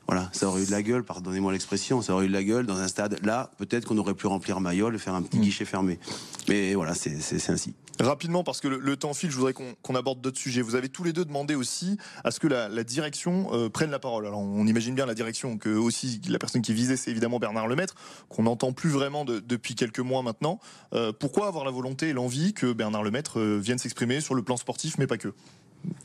Voilà, 0.07 0.29
ça 0.31 0.47
aurait 0.47 0.63
eu 0.63 0.65
de 0.65 0.71
la 0.71 0.81
gueule, 0.81 1.03
pardonnez-moi 1.03 1.51
l'expression, 1.51 2.01
ça 2.01 2.13
aurait 2.13 2.25
eu 2.25 2.29
de 2.29 2.33
la 2.33 2.43
gueule 2.43 2.65
dans 2.65 2.77
un 2.77 2.87
stade. 2.87 3.19
Là, 3.25 3.51
peut-être 3.57 3.85
qu'on 3.85 3.97
aurait 3.97 4.13
pu 4.13 4.27
remplir 4.27 4.61
Mayol 4.61 4.95
et 4.95 4.99
faire 4.99 5.13
un 5.13 5.21
petit 5.21 5.37
mm. 5.37 5.41
guichet 5.41 5.65
fermé. 5.65 5.99
Mais 6.47 6.75
voilà, 6.75 6.93
c'est 6.95 7.49
ainsi. 7.49 7.73
Rapidement, 7.99 8.43
parce 8.43 8.61
que 8.61 8.67
le, 8.67 8.97
temps 8.97 9.13
file, 9.13 9.31
je 9.31 9.35
voudrais 9.35 9.53
qu'on 9.53 9.95
aborde 9.95 10.21
d'autres 10.21 10.37
sujets. 10.37 10.61
Vous 10.61 10.75
avez 10.75 10.87
tous 10.87 11.03
les 11.03 11.13
deux 11.13 11.25
demandé 11.25 11.55
aussi 11.55 11.97
à 12.23 12.29
ce 12.29 12.39
que 12.39 12.47
la, 12.47 12.83
direction 12.83 13.49
euh, 13.53 13.69
prenne 13.69 13.89
la 13.89 13.97
parole. 13.97 14.27
Alors, 14.27 14.39
on 14.39 14.67
imagine 14.67 14.93
bien 14.93 15.07
la 15.07 15.15
direction 15.15 15.57
que 15.57 15.69
aussi 15.69 16.21
la 16.29 16.37
personne 16.37 16.61
qui 16.61 16.73
visait, 16.73 16.95
c'est 16.95 17.09
évidemment 17.09 17.39
Bernard 17.39 17.67
Lemaître, 17.67 17.95
qu'on 18.29 18.43
n'entend 18.43 18.71
plus 18.71 18.89
vraiment 18.89 19.25
depuis 19.25 19.73
quelques 19.73 19.99
mois 19.99 20.21
maintenant. 20.21 20.59
Euh, 20.93 21.11
pourquoi 21.11 21.47
avoir 21.47 21.65
la 21.65 21.71
volonté 21.71 22.09
et 22.09 22.13
l'envie 22.13 22.53
que 22.53 22.71
Bernard 22.71 23.03
Lemaître 23.03 23.39
euh, 23.39 23.57
vienne 23.57 23.79
s'exprimer 23.79 24.21
sur 24.21 24.35
le 24.35 24.43
plan 24.43 24.57
sportif, 24.57 24.97
mais 24.99 25.07
pas 25.07 25.17
que? 25.17 25.33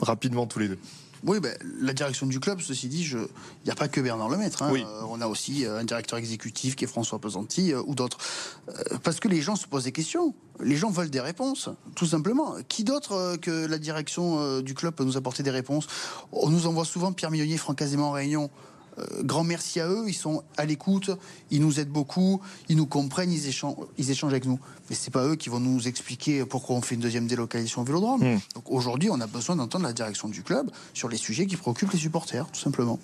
Rapidement, 0.00 0.46
tous 0.46 0.60
les 0.60 0.68
deux. 0.68 0.78
Oui, 1.24 1.38
ben, 1.38 1.56
la 1.80 1.92
direction 1.92 2.26
du 2.26 2.40
club, 2.40 2.60
ceci 2.60 2.88
dit, 2.88 3.08
il 3.12 3.28
n'y 3.64 3.70
a 3.70 3.74
pas 3.76 3.88
que 3.88 4.00
Bernard 4.00 4.28
Lemaître. 4.28 4.62
Hein. 4.62 4.74
Euh, 4.74 5.02
on 5.08 5.20
a 5.20 5.28
aussi 5.28 5.64
euh, 5.64 5.78
un 5.78 5.84
directeur 5.84 6.18
exécutif 6.18 6.74
qui 6.74 6.84
est 6.84 6.88
François 6.88 7.20
Pesanti 7.20 7.72
euh, 7.72 7.82
ou 7.86 7.94
d'autres. 7.94 8.18
parce 9.04 9.20
que 9.20 9.28
les 9.28 9.40
gens 9.40 9.54
se 9.54 9.66
posent 9.66 9.84
des 9.84 9.92
questions. 9.92 10.34
Les 10.60 10.76
gens 10.76 10.90
veulent 10.90 11.10
des 11.10 11.20
réponses, 11.20 11.68
tout 11.94 12.06
simplement. 12.06 12.56
Qui 12.68 12.84
d'autre 12.84 13.36
que 13.36 13.66
la 13.66 13.78
direction 13.78 14.60
du 14.60 14.74
club 14.74 14.94
peut 14.94 15.04
nous 15.04 15.16
apporter 15.16 15.42
des 15.42 15.50
réponses? 15.50 15.86
On 16.30 16.50
nous 16.50 16.66
envoie 16.66 16.84
souvent 16.84 17.12
Pierre 17.12 17.30
Millonnier, 17.30 17.56
Franck 17.56 17.82
Azéman 17.82 18.08
en 18.08 18.12
réunion. 18.12 18.50
Euh, 18.98 19.22
grand 19.22 19.44
merci 19.44 19.80
à 19.80 19.88
eux, 19.88 20.04
ils 20.08 20.14
sont 20.14 20.42
à 20.56 20.64
l'écoute, 20.64 21.10
ils 21.50 21.60
nous 21.60 21.80
aident 21.80 21.88
beaucoup, 21.88 22.40
ils 22.68 22.76
nous 22.76 22.86
comprennent, 22.86 23.32
ils 23.32 23.48
échangent, 23.48 23.76
ils 23.98 24.10
échangent 24.10 24.32
avec 24.32 24.44
nous. 24.44 24.58
Mais 24.90 24.96
c'est 24.96 25.10
pas 25.10 25.26
eux 25.26 25.36
qui 25.36 25.48
vont 25.48 25.60
nous 25.60 25.88
expliquer 25.88 26.44
pourquoi 26.44 26.76
on 26.76 26.82
fait 26.82 26.94
une 26.94 27.00
deuxième 27.00 27.26
délocalisation 27.26 27.82
au 27.82 27.84
Vélodrome. 27.84 28.34
Hmm. 28.34 28.38
Donc 28.54 28.64
aujourd'hui, 28.70 29.10
on 29.10 29.20
a 29.20 29.26
besoin 29.26 29.56
d'entendre 29.56 29.84
la 29.84 29.92
direction 29.92 30.28
du 30.28 30.42
club 30.42 30.70
sur 30.94 31.08
les 31.08 31.16
sujets 31.16 31.46
qui 31.46 31.56
préoccupent 31.56 31.92
les 31.92 31.98
supporters, 31.98 32.46
tout 32.50 32.60
simplement. 32.60 32.98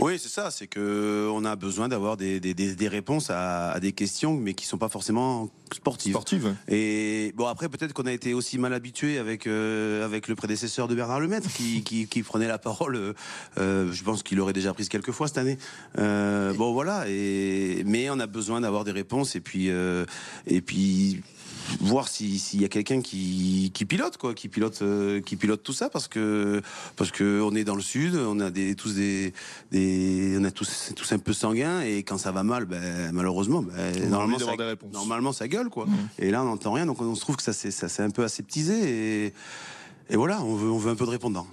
Oui, 0.00 0.18
c'est 0.18 0.28
ça. 0.28 0.50
C'est 0.50 0.66
que 0.66 1.28
on 1.32 1.44
a 1.44 1.56
besoin 1.56 1.88
d'avoir 1.88 2.16
des, 2.16 2.38
des, 2.38 2.54
des, 2.54 2.88
réponses 2.88 3.30
à, 3.30 3.78
des 3.80 3.92
questions, 3.92 4.34
mais 4.34 4.54
qui 4.54 4.66
sont 4.66 4.78
pas 4.78 4.88
forcément 4.88 5.48
sportives. 5.72 6.12
Sportives. 6.12 6.54
Et 6.68 7.32
bon, 7.34 7.46
après, 7.46 7.68
peut-être 7.68 7.92
qu'on 7.94 8.06
a 8.06 8.12
été 8.12 8.34
aussi 8.34 8.58
mal 8.58 8.74
habitué 8.74 9.18
avec 9.18 9.46
euh, 9.46 10.04
avec 10.04 10.28
le 10.28 10.34
prédécesseur 10.34 10.86
de 10.86 10.94
Bernard 10.94 11.20
Lemaître, 11.20 11.50
qui, 11.52 11.82
qui, 11.82 12.06
qui 12.06 12.22
prenait 12.22 12.48
la 12.48 12.58
parole. 12.58 12.96
Euh, 12.96 13.12
euh 13.56 13.92
je 13.92 14.04
pense 14.04 14.22
qu'il 14.22 14.38
aurait 14.40 14.52
déjà 14.52 14.74
prise 14.74 14.88
quelques 14.88 15.12
fois 15.12 15.28
cette 15.28 15.38
année. 15.38 15.58
Euh, 15.98 16.52
bon, 16.52 16.72
voilà. 16.72 17.08
Et 17.08 17.82
mais 17.86 18.10
on 18.10 18.20
a 18.20 18.26
besoin 18.26 18.60
d'avoir 18.60 18.84
des 18.84 18.92
réponses. 18.92 19.34
Et 19.34 19.40
puis 19.40 19.70
euh, 19.70 20.04
et 20.46 20.60
puis 20.60 21.22
voir 21.80 22.08
s'il 22.08 22.60
y 22.60 22.64
a 22.64 22.68
quelqu'un 22.68 23.00
qui, 23.00 23.70
qui, 23.74 23.84
pilote 23.84 24.16
quoi, 24.16 24.34
qui 24.34 24.48
pilote, 24.48 24.80
euh, 24.82 25.20
qui 25.20 25.36
pilote 25.36 25.62
tout 25.62 25.72
ça 25.72 25.88
parce 25.90 26.08
que 26.08 26.62
parce 26.96 27.10
que 27.10 27.40
on 27.42 27.54
est 27.54 27.64
dans 27.64 27.74
le 27.74 27.82
sud, 27.82 28.14
on 28.16 28.40
a 28.40 28.50
des, 28.50 28.74
tous 28.74 28.94
des, 28.94 29.32
des 29.70 30.36
on 30.38 30.44
a 30.44 30.50
tous 30.50 30.92
tous 30.94 31.12
un 31.12 31.18
peu 31.18 31.32
sanguins 31.32 31.80
et 31.80 32.02
quand 32.02 32.18
ça 32.18 32.32
va 32.32 32.42
mal, 32.42 32.64
ben, 32.64 33.12
malheureusement, 33.12 33.62
ben, 33.62 34.08
normalement 34.08 34.38
ça, 34.38 34.52
normalement 34.92 35.32
ça 35.32 35.48
gueule 35.48 35.68
quoi. 35.68 35.86
Mmh. 35.86 36.08
Et 36.18 36.30
là 36.30 36.42
on 36.42 36.46
n'entend 36.46 36.72
rien, 36.72 36.86
donc 36.86 37.00
on 37.00 37.14
se 37.14 37.20
trouve 37.20 37.36
que 37.36 37.42
ça 37.42 37.52
c'est 37.52 37.70
ça 37.70 37.88
c'est 37.88 38.02
un 38.02 38.10
peu 38.10 38.24
aseptisé 38.24 39.26
et 39.26 39.34
et 40.10 40.16
voilà, 40.16 40.42
on 40.42 40.54
veut 40.54 40.70
on 40.70 40.78
veut 40.78 40.90
un 40.90 40.96
peu 40.96 41.04
de 41.04 41.10
répondants. 41.10 41.46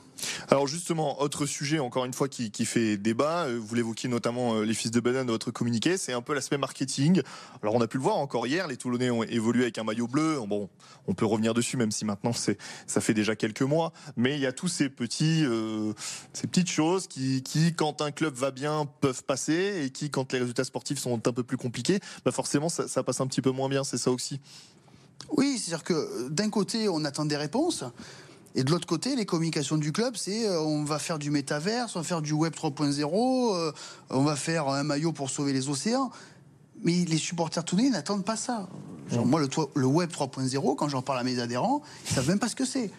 Alors 0.50 0.67
justement, 0.67 1.21
autre 1.21 1.45
sujet 1.45 1.80
encore 1.80 2.06
une 2.06 2.13
fois 2.13 2.28
qui, 2.28 2.65
fait 2.65 2.98
débat, 2.98 3.45
euh, 3.45 3.60
vous 3.62 3.76
l'évoquiez 3.76 4.10
notamment 4.10 4.56
euh, 4.56 4.63
les 4.63 4.74
fils 4.74 4.91
de 4.91 5.00
Banane 5.00 5.28
dans 5.28 5.34
votre 5.34 5.52
communiqué, 5.52 5.98
c'est 5.98 6.13
un 6.13 6.21
peu 6.21 6.34
l'aspect 6.34 6.58
marketing. 6.58 7.21
Alors 7.62 7.76
on 7.76 7.82
a 7.82 7.88
pu 7.88 7.98
le 7.98 8.04
voir 8.04 8.17
encore 8.17 8.48
hier, 8.48 8.67
les 8.67 8.78
Toulonnais 8.78 9.10
ont 9.10 9.24
évolué 9.24 9.63
avec 9.63 9.78
un 9.78 9.84
maillot 9.84 10.08
bleu. 10.08 10.39
Bon, 10.48 10.69
on 11.08 11.13
peut 11.13 11.26
revenir 11.26 11.54
dessus 11.54 11.78
même 11.78 11.91
si 11.91 12.06
maintenant 12.06 12.34
c'est 12.34 12.58
ça 12.88 13.02
fait 13.02 13.13
déjà 13.13 13.36
quelques 13.36 13.62
mois, 13.62 13.93
mais 14.15 14.36
il 14.36 14.41
y 14.41 14.45
a 14.45 14.52
tous 14.52 14.67
ces 14.67 14.89
petits 14.89 15.43
euh, 15.45 15.93
ces 16.34 16.48
petites 16.48 16.69
choses 16.69 17.08
qui, 17.08 17.43
quand 17.76 18.02
un 18.02 18.12
club 18.12 18.34
va 18.36 18.52
bien 18.52 18.88
peuvent 19.02 19.24
passer 19.24 19.84
et 19.84 19.89
qui 19.89 20.10
quand 20.10 20.34
les 20.34 20.39
résultats 20.39 20.63
sportifs 20.63 21.00
sont 21.00 21.15
un 21.28 21.34
peu 21.34 21.43
plus 21.43 21.58
compliqués, 21.58 22.00
bah 22.24 22.32
forcément 22.32 22.69
ça 22.69 23.04
passe 23.04 23.21
un 23.21 23.28
petit 23.28 23.41
peu 23.41 23.52
moins 23.52 23.69
bien, 23.69 23.84
c'est 23.84 23.98
ça 23.98 24.12
aussi. 24.12 24.39
Oui, 25.32 25.58
c'est-à-dire 25.58 25.84
que 25.84 26.30
d'un 26.30 26.50
côté 26.50 26.89
on 26.89 27.04
attend 27.06 27.26
des 27.26 27.38
réponses. 27.38 27.84
Et 28.56 28.63
de 28.63 28.72
l'autre 28.72 28.88
côté, 28.88 29.18
les 29.18 29.26
communications 29.26 29.78
du 29.78 29.91
club, 29.91 30.15
c'est 30.15 30.48
euh, 30.48 30.62
on 30.62 30.86
va 30.86 30.98
faire 30.98 31.20
du 31.20 31.30
métaverse, 31.30 31.96
on 31.96 32.00
va 32.00 32.06
faire 32.06 32.22
du 32.22 32.32
web 32.32 32.54
3.0, 32.54 33.54
euh, 33.54 33.72
on 34.10 34.24
va 34.24 34.38
faire 34.38 34.70
un 34.70 34.84
maillot 34.84 35.12
pour 35.12 35.30
sauver 35.30 35.52
les 35.52 35.68
océans. 35.68 36.10
Mais 36.84 37.04
les 37.06 37.18
supporters 37.18 37.65
tournés 37.65 37.89
n'attendent 37.89 38.24
pas 38.24 38.38
ça. 38.38 38.70
Genre, 39.12 39.26
moi, 39.26 39.41
le, 39.41 39.50
le 39.76 39.86
web 39.86 40.10
3.0, 40.10 40.76
quand 40.76 40.88
j'en 40.88 41.02
parle 41.02 41.20
à 41.20 41.24
mes 41.24 41.39
adhérents, 41.39 41.82
ils 42.08 42.13
savent 42.13 42.30
même 42.30 42.39
pas 42.39 42.48
ce 42.48 42.56
que 42.56 42.65
c'est. 42.65 42.91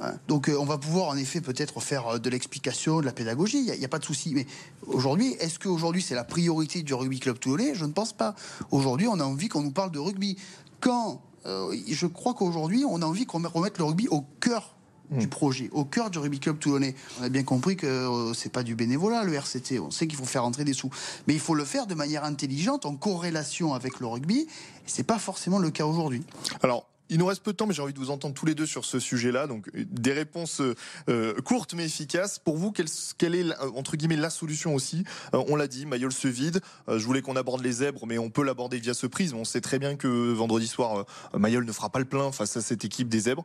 Hein. 0.00 0.14
Donc 0.26 0.48
euh, 0.48 0.56
on 0.58 0.64
va 0.64 0.78
pouvoir 0.78 1.08
en 1.08 1.16
effet 1.16 1.40
peut-être 1.40 1.80
faire 1.80 2.18
de 2.18 2.30
l'explication, 2.30 3.00
de 3.00 3.06
la 3.06 3.12
pédagogie, 3.12 3.58
il 3.58 3.78
n'y 3.78 3.84
a, 3.84 3.88
pas 3.88 4.00
de 4.00 4.04
souci. 4.04 4.34
Mais 4.34 4.46
aujourd'hui, 4.88 5.36
est-ce 5.38 5.60
qu'aujourd'hui 5.60 6.02
c'est 6.02 6.16
la 6.16 6.24
priorité 6.24 6.82
du 6.82 6.92
rugby 6.92 7.20
club 7.20 7.38
toulonnais 7.38 7.76
Je 7.76 7.84
ne 7.84 7.92
pense 7.92 8.12
pas. 8.12 8.34
Aujourd'hui, 8.72 9.06
on 9.06 9.20
a 9.20 9.24
envie 9.24 9.48
qu'on 9.48 9.62
nous 9.62 9.70
parle 9.70 9.92
de 9.92 10.00
rugby. 10.00 10.36
Quand 10.80 11.22
je 11.44 12.06
crois 12.06 12.34
qu'aujourd'hui, 12.34 12.84
on 12.88 13.02
a 13.02 13.04
envie 13.04 13.26
qu'on 13.26 13.42
remette 13.46 13.78
le 13.78 13.84
rugby 13.84 14.08
au 14.08 14.22
cœur 14.40 14.73
du 15.10 15.26
hmm. 15.26 15.30
projet, 15.30 15.68
au 15.72 15.84
cœur 15.84 16.10
du 16.10 16.18
rugby 16.18 16.40
club 16.40 16.58
toulonnais. 16.58 16.94
On 17.20 17.24
a 17.24 17.28
bien 17.28 17.42
compris 17.42 17.76
que 17.76 17.86
euh, 17.86 18.34
c'est 18.34 18.52
pas 18.52 18.62
du 18.62 18.74
bénévolat 18.74 19.24
le 19.24 19.34
RCT. 19.34 19.78
On 19.78 19.90
sait 19.90 20.06
qu'il 20.06 20.16
faut 20.16 20.24
faire 20.24 20.44
entrer 20.44 20.64
des 20.64 20.72
sous, 20.72 20.90
mais 21.26 21.34
il 21.34 21.40
faut 21.40 21.54
le 21.54 21.64
faire 21.64 21.86
de 21.86 21.94
manière 21.94 22.24
intelligente, 22.24 22.86
en 22.86 22.96
corrélation 22.96 23.74
avec 23.74 24.00
le 24.00 24.06
rugby. 24.06 24.46
C'est 24.86 25.06
pas 25.06 25.18
forcément 25.18 25.58
le 25.58 25.70
cas 25.70 25.86
aujourd'hui. 25.86 26.22
Alors 26.62 26.86
il 27.10 27.18
nous 27.18 27.26
reste 27.26 27.42
peu 27.42 27.52
de 27.52 27.56
temps, 27.56 27.66
mais 27.66 27.74
j'ai 27.74 27.82
envie 27.82 27.92
de 27.92 27.98
vous 27.98 28.10
entendre 28.10 28.34
tous 28.34 28.46
les 28.46 28.54
deux 28.54 28.66
sur 28.66 28.84
ce 28.84 28.98
sujet-là. 28.98 29.46
Donc, 29.46 29.70
des 29.74 30.12
réponses 30.12 30.62
euh, 31.08 31.34
courtes 31.42 31.74
mais 31.74 31.84
efficaces. 31.84 32.38
Pour 32.38 32.56
vous, 32.56 32.72
quelle, 32.72 32.86
quelle 33.18 33.34
est 33.34 33.56
entre 33.76 33.96
guillemets 33.96 34.16
la 34.16 34.30
solution 34.30 34.74
aussi 34.74 35.04
euh, 35.34 35.44
On 35.48 35.56
l'a 35.56 35.68
dit, 35.68 35.86
Mayol 35.86 36.12
se 36.12 36.28
vide. 36.28 36.60
Euh, 36.88 36.98
je 36.98 37.04
voulais 37.04 37.20
qu'on 37.20 37.36
aborde 37.36 37.62
les 37.62 37.72
zèbres, 37.72 38.06
mais 38.06 38.18
on 38.18 38.30
peut 38.30 38.42
l'aborder 38.42 38.78
via 38.78 38.94
ce 38.94 39.06
prisme. 39.06 39.36
On 39.36 39.44
sait 39.44 39.60
très 39.60 39.78
bien 39.78 39.96
que 39.96 40.32
vendredi 40.32 40.66
soir, 40.66 41.04
Mayol 41.34 41.64
ne 41.64 41.72
fera 41.72 41.90
pas 41.90 41.98
le 41.98 42.04
plein 42.04 42.32
face 42.32 42.56
à 42.56 42.62
cette 42.62 42.84
équipe 42.84 43.08
des 43.08 43.20
zèbres. 43.20 43.44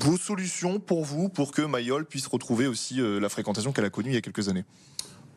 Vos 0.00 0.16
solutions 0.16 0.80
pour 0.80 1.04
vous, 1.04 1.28
pour 1.28 1.52
que 1.52 1.62
Mayol 1.62 2.06
puisse 2.06 2.26
retrouver 2.26 2.66
aussi 2.66 3.00
la 3.00 3.28
fréquentation 3.28 3.72
qu'elle 3.72 3.84
a 3.84 3.90
connue 3.90 4.10
il 4.10 4.14
y 4.14 4.18
a 4.18 4.22
quelques 4.22 4.48
années? 4.48 4.64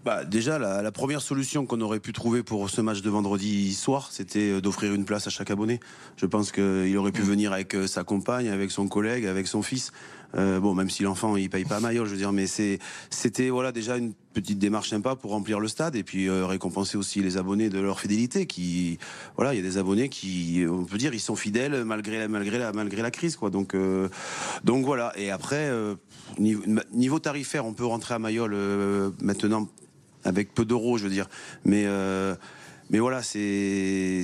Bah, 0.05 0.23
déjà, 0.23 0.59
la, 0.59 0.91
première 0.91 1.19
solution 1.19 1.65
qu'on 1.65 1.81
aurait 1.81 1.99
pu 1.99 2.13
trouver 2.13 2.43
pour 2.43 2.69
ce 2.69 2.79
match 2.79 3.01
de 3.01 3.09
vendredi 3.09 3.73
soir, 3.73 4.09
c'était 4.11 4.51
euh, 4.51 4.61
d'offrir 4.61 4.93
une 4.93 5.03
place 5.03 5.25
à 5.25 5.31
chaque 5.31 5.49
abonné. 5.49 5.79
Je 6.15 6.27
pense 6.27 6.51
qu'il 6.51 6.95
aurait 6.95 7.11
pu 7.11 7.23
mm. 7.23 7.25
venir 7.25 7.53
avec 7.53 7.73
euh, 7.73 7.87
sa 7.87 8.03
compagne, 8.03 8.47
avec 8.49 8.69
son 8.69 8.87
collègue, 8.87 9.25
avec 9.25 9.47
son 9.47 9.63
fils. 9.63 9.91
Euh, 10.35 10.59
bon, 10.59 10.73
même 10.73 10.89
si 10.89 11.03
l'enfant 11.03 11.35
il 11.37 11.49
paye 11.49 11.65
pas 11.65 11.79
maillot, 11.79 12.05
je 12.05 12.11
veux 12.11 12.17
dire, 12.17 12.31
mais 12.31 12.47
c'était 12.47 13.49
voilà 13.49 13.71
déjà 13.71 13.97
une 13.97 14.13
petite 14.33 14.59
démarche 14.59 14.89
sympa 14.89 15.15
pour 15.15 15.31
remplir 15.31 15.59
le 15.59 15.67
stade 15.67 15.95
et 15.95 16.03
puis 16.03 16.29
récompenser 16.29 16.97
aussi 16.97 17.21
les 17.21 17.37
abonnés 17.37 17.69
de 17.69 17.79
leur 17.79 17.99
fidélité. 17.99 18.45
Qui, 18.45 18.99
voilà, 19.37 19.53
il 19.53 19.57
y 19.57 19.59
a 19.59 19.63
des 19.63 19.77
abonnés 19.77 20.09
qui, 20.09 20.65
on 20.69 20.83
peut 20.83 20.97
dire, 20.97 21.13
ils 21.13 21.19
sont 21.19 21.35
fidèles 21.35 21.85
malgré 21.85 22.19
la 22.19 22.27
malgré 22.27 22.59
malgré 22.73 23.01
la 23.01 23.11
crise, 23.11 23.35
quoi. 23.35 23.49
Donc, 23.49 23.75
donc 24.63 24.85
voilà. 24.85 25.13
Et 25.15 25.31
après, 25.31 25.71
niveau, 26.37 26.63
niveau, 26.91 27.19
tarifaire, 27.19 27.65
on 27.65 27.73
peut 27.73 27.85
rentrer 27.85 28.15
à 28.15 28.19
Mayol 28.19 28.55
maintenant 29.21 29.69
avec 30.25 30.53
peu 30.53 30.65
d'euros, 30.65 30.97
je 30.97 31.03
veux 31.05 31.09
dire. 31.09 31.29
Mais, 31.63 31.83
euh, 31.85 32.35
mais 32.89 32.99
voilà, 32.99 33.23
c'est. 33.23 34.23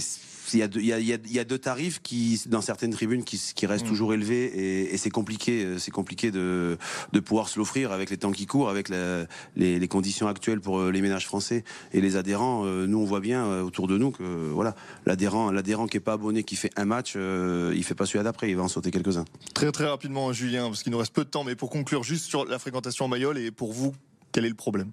Il 0.53 0.59
y, 0.59 0.63
a 0.63 0.67
deux, 0.67 0.79
il, 0.79 0.85
y 0.87 0.93
a, 0.93 0.99
il 0.99 1.31
y 1.31 1.39
a 1.39 1.43
deux 1.43 1.57
tarifs 1.57 2.01
qui, 2.01 2.41
dans 2.47 2.61
certaines 2.61 2.91
tribunes, 2.91 3.23
qui, 3.23 3.39
qui 3.55 3.65
restent 3.65 3.85
mm. 3.85 3.89
toujours 3.89 4.13
élevés 4.13 4.45
et, 4.45 4.93
et 4.93 4.97
c'est 4.97 5.09
compliqué, 5.09 5.63
euh, 5.63 5.77
c'est 5.77 5.91
compliqué 5.91 6.31
de, 6.31 6.77
de 7.13 7.19
pouvoir 7.19 7.49
se 7.49 7.59
l'offrir 7.59 7.91
avec 7.91 8.09
les 8.09 8.17
temps 8.17 8.31
qui 8.31 8.45
courent, 8.45 8.69
avec 8.69 8.89
la, 8.89 9.25
les, 9.55 9.79
les, 9.79 9.87
conditions 9.87 10.27
actuelles 10.27 10.61
pour 10.61 10.79
euh, 10.79 10.91
les 10.91 11.01
ménages 11.01 11.25
français 11.25 11.63
et 11.93 12.01
les 12.01 12.15
adhérents. 12.15 12.65
Nous, 12.65 12.97
on 12.97 13.05
voit 13.05 13.19
bien 13.19 13.61
autour 13.61 13.87
de 13.87 13.97
nous 13.97 14.11
que 14.11 14.23
voilà, 14.23 14.75
l'adhérent, 15.05 15.51
l'adhérent 15.51 15.87
qui 15.87 15.97
est 15.97 16.01
pas 16.01 16.13
abonné, 16.13 16.43
qui 16.43 16.55
fait 16.55 16.71
un 16.75 16.85
match, 16.85 17.15
il 17.15 17.83
fait 17.83 17.95
pas 17.95 18.05
celui 18.05 18.23
d'après, 18.23 18.49
il 18.49 18.55
va 18.55 18.63
en 18.63 18.67
sauter 18.67 18.91
quelques-uns. 18.91 19.25
Très 19.53 19.71
très 19.71 19.85
rapidement, 19.85 20.31
Julien, 20.33 20.67
parce 20.67 20.83
qu'il 20.83 20.91
nous 20.91 20.97
reste 20.97 21.13
peu 21.13 21.23
de 21.23 21.29
temps, 21.29 21.43
mais 21.43 21.55
pour 21.55 21.69
conclure 21.69 22.03
juste 22.03 22.25
sur 22.25 22.45
la 22.45 22.59
fréquentation 22.59 23.05
en 23.05 23.07
Mayol 23.07 23.37
et 23.37 23.51
pour 23.51 23.73
vous, 23.73 23.93
quel 24.31 24.45
est 24.45 24.49
le 24.49 24.55
problème? 24.55 24.91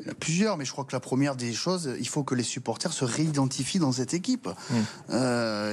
Il 0.00 0.06
y 0.06 0.08
en 0.08 0.12
a 0.12 0.14
plusieurs, 0.14 0.56
mais 0.56 0.64
je 0.64 0.72
crois 0.72 0.84
que 0.84 0.92
la 0.92 1.00
première 1.00 1.36
des 1.36 1.52
choses, 1.52 1.90
il 1.98 2.08
faut 2.08 2.24
que 2.24 2.34
les 2.34 2.42
supporters 2.42 2.92
se 2.92 3.04
réidentifient 3.04 3.78
dans 3.78 3.92
cette 3.92 4.14
équipe. 4.14 4.48
Mmh. 4.48 4.74
Euh, 5.10 5.72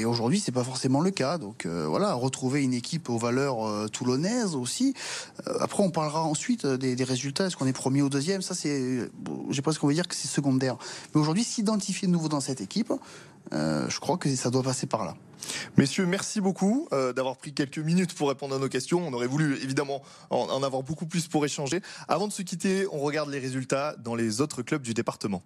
et, 0.00 0.04
aujourd'hui, 0.04 0.40
c'est 0.40 0.52
pas 0.52 0.64
forcément 0.64 1.00
le 1.00 1.10
cas. 1.10 1.38
Donc 1.38 1.66
euh, 1.66 1.86
voilà, 1.86 2.14
retrouver 2.14 2.62
une 2.62 2.74
équipe 2.74 3.10
aux 3.10 3.18
valeurs 3.18 3.66
euh, 3.66 3.88
toulonnaises 3.88 4.54
aussi. 4.54 4.94
après, 5.60 5.82
on 5.82 5.90
parlera 5.90 6.22
ensuite 6.22 6.66
des, 6.66 7.04
résultats. 7.04 7.46
Est-ce 7.46 7.56
qu'on 7.56 7.66
est 7.66 7.72
premier 7.72 8.02
ou 8.02 8.08
deuxième? 8.08 8.42
Ça, 8.42 8.54
c'est, 8.54 9.10
j'ai 9.50 9.62
presque 9.62 9.82
envie 9.84 9.94
de 9.94 10.00
dire 10.00 10.08
que 10.08 10.14
c'est 10.14 10.28
secondaire. 10.28 10.76
Mais 11.14 11.20
aujourd'hui, 11.20 11.44
s'identifier 11.44 12.08
de 12.08 12.12
nouveau 12.12 12.28
dans 12.28 12.40
cette 12.40 12.60
équipe, 12.60 12.92
je 13.52 13.98
crois 14.00 14.18
que 14.18 14.34
ça 14.34 14.50
doit 14.50 14.62
passer 14.62 14.86
par 14.86 15.04
là. 15.04 15.14
Messieurs, 15.76 16.06
merci 16.06 16.40
beaucoup 16.40 16.88
euh, 16.92 17.12
d'avoir 17.12 17.36
pris 17.36 17.52
quelques 17.52 17.78
minutes 17.78 18.14
pour 18.14 18.28
répondre 18.28 18.54
à 18.54 18.58
nos 18.58 18.68
questions. 18.68 19.06
On 19.06 19.12
aurait 19.12 19.26
voulu 19.26 19.56
évidemment 19.62 20.02
en, 20.30 20.62
avoir 20.62 20.82
beaucoup 20.82 21.06
plus 21.06 21.28
pour 21.28 21.44
échanger. 21.44 21.80
Avant 22.08 22.28
de 22.28 22.32
se 22.32 22.42
quitter, 22.42 22.86
on 22.92 22.98
regarde 22.98 23.30
les 23.30 23.38
résultats 23.38 23.94
dans 23.98 24.14
les 24.14 24.40
autres 24.40 24.62
clubs 24.62 24.82
du 24.82 24.94
département. 24.94 25.42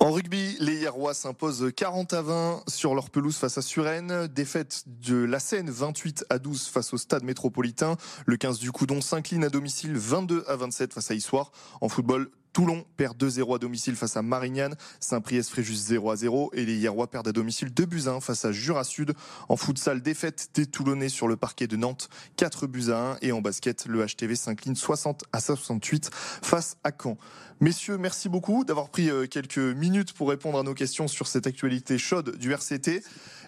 En 0.00 0.12
rugby, 0.12 0.56
les 0.60 0.76
Hierrois 0.76 1.12
s'imposent 1.12 1.72
40 1.74 2.12
à 2.12 2.22
20 2.22 2.62
sur 2.68 2.94
leur 2.94 3.10
pelouse 3.10 3.36
face 3.36 3.58
à 3.58 3.62
Suresnes. 3.62 4.28
Défaite 4.28 4.84
de 4.86 5.16
la 5.16 5.40
Seine 5.40 5.70
28 5.70 6.24
à 6.30 6.38
12 6.38 6.68
face 6.68 6.94
au 6.94 6.98
stade 6.98 7.24
métropolitain. 7.24 7.96
Le 8.24 8.36
15 8.36 8.60
du 8.60 8.70
Coudon 8.70 9.00
s'incline 9.00 9.42
à 9.42 9.48
domicile 9.48 9.96
22 9.96 10.44
à 10.46 10.54
27 10.54 10.94
face 10.94 11.10
à 11.10 11.14
Issoire. 11.14 11.50
En 11.80 11.88
football, 11.88 12.30
Toulon 12.52 12.84
perd 12.96 13.16
2-0 13.22 13.56
à 13.56 13.58
domicile 13.58 13.96
face 13.96 14.16
à 14.16 14.22
Marignane. 14.22 14.76
Saint-Priest 15.00 15.50
ferait 15.50 15.62
juste 15.62 15.86
0 15.86 16.16
0 16.16 16.50
et 16.54 16.64
les 16.64 16.76
Hierrois 16.76 17.08
perdent 17.08 17.28
à 17.28 17.32
domicile 17.32 17.72
2 17.72 17.84
buts 17.84 18.02
1 18.06 18.20
face 18.20 18.44
à 18.44 18.52
Jura 18.52 18.84
Sud. 18.84 19.14
En 19.48 19.56
futsal, 19.56 20.02
défaite 20.02 20.50
des 20.54 20.66
Toulonnais 20.66 21.08
sur 21.08 21.28
le 21.28 21.36
parquet 21.36 21.66
de 21.66 21.76
Nantes 21.76 22.08
4 22.36 22.66
buts 22.66 22.90
à 22.90 23.12
1 23.12 23.16
et 23.22 23.32
en 23.32 23.40
basket, 23.40 23.86
le 23.86 24.04
HTV 24.04 24.36
s'incline 24.36 24.76
60 24.76 25.24
à 25.32 25.40
68 25.40 26.10
face 26.12 26.76
à 26.84 26.90
Caen. 26.90 27.16
Messieurs, 27.60 27.98
merci 27.98 28.28
beaucoup 28.28 28.64
d'avoir 28.64 28.88
pris 28.88 29.10
euh, 29.10 29.26
quelques 29.26 29.58
minutes 29.58 30.12
pour 30.12 30.28
répondre 30.28 30.60
à 30.60 30.62
nos 30.62 30.74
questions 30.74 31.08
sur 31.08 31.26
cette 31.26 31.48
actualité 31.48 31.98
chaude 31.98 32.36
du 32.36 32.52
RCT. 32.52 33.02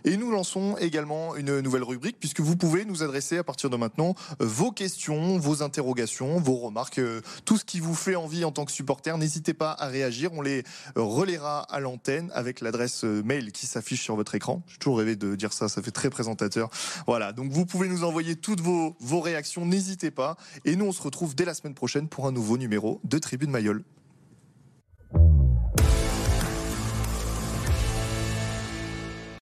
Et 0.05 0.17
nous 0.17 0.33
lançons 0.33 0.77
également 0.79 1.37
une 1.37 1.61
nouvelle 1.61 1.85
rubrique 1.85 2.17
puisque 2.19 2.41
vous 2.41 2.57
pouvez 2.57 2.85
nous 2.85 3.05
adresser 3.05 3.39
à 3.39 3.45
partir 3.45 3.71
de 3.71 3.77
maintenant 3.77 4.17
euh, 4.41 4.47
vos 4.47 4.73
questions, 4.73 5.39
vos 5.39 5.63
interrogations, 5.63 6.41
vos 6.41 6.57
remarques, 6.57 6.99
euh, 6.99 7.21
tout 7.45 7.57
ce 7.57 7.65
qui 7.65 7.79
vous 7.79 7.95
fait 7.95 8.17
envie 8.17 8.45
en 8.45 8.51
tant 8.51 8.65
que 8.65 8.73
supporter. 8.73 9.00
N'hésitez 9.07 9.55
pas 9.55 9.73
à 9.79 9.87
réagir. 9.87 10.33
On 10.33 10.43
les 10.43 10.65
relaiera 10.95 11.61
à 11.63 11.81
l'antenne 11.81 12.31
avec 12.35 12.61
l'adresse 12.61 13.05
mail 13.05 13.53
qui 13.53 13.67
s'affiche 13.67 14.03
sur 14.03 14.17
votre 14.17 14.35
écran. 14.35 14.63
J'ai 14.69 14.79
toujours 14.79 14.99
rêvé 14.99 15.17
de 15.17 15.35
dire 15.35 15.53
ça, 15.53 15.69
ça 15.69 15.83
fait 15.83 15.91
très 15.91 16.11
présentateur. 16.11 16.71
Voilà, 17.07 17.33
donc 17.33 17.51
vous 17.51 17.67
pouvez 17.67 17.89
nous 17.89 18.05
envoyer 18.05 18.37
toutes 18.37 18.61
vos, 18.61 18.97
vos 19.01 19.21
réactions. 19.21 19.65
N'hésitez 19.65 20.11
pas. 20.11 20.37
Et 20.65 20.77
nous, 20.77 20.87
on 20.87 20.93
se 20.93 21.03
retrouve 21.03 21.35
dès 21.35 21.45
la 21.45 21.55
semaine 21.55 21.75
prochaine 21.75 22.09
pour 22.09 22.27
un 22.27 22.33
nouveau 22.33 22.59
numéro 22.59 23.01
de 23.05 23.19
Tribune 23.19 23.51
Mayol. 23.51 23.85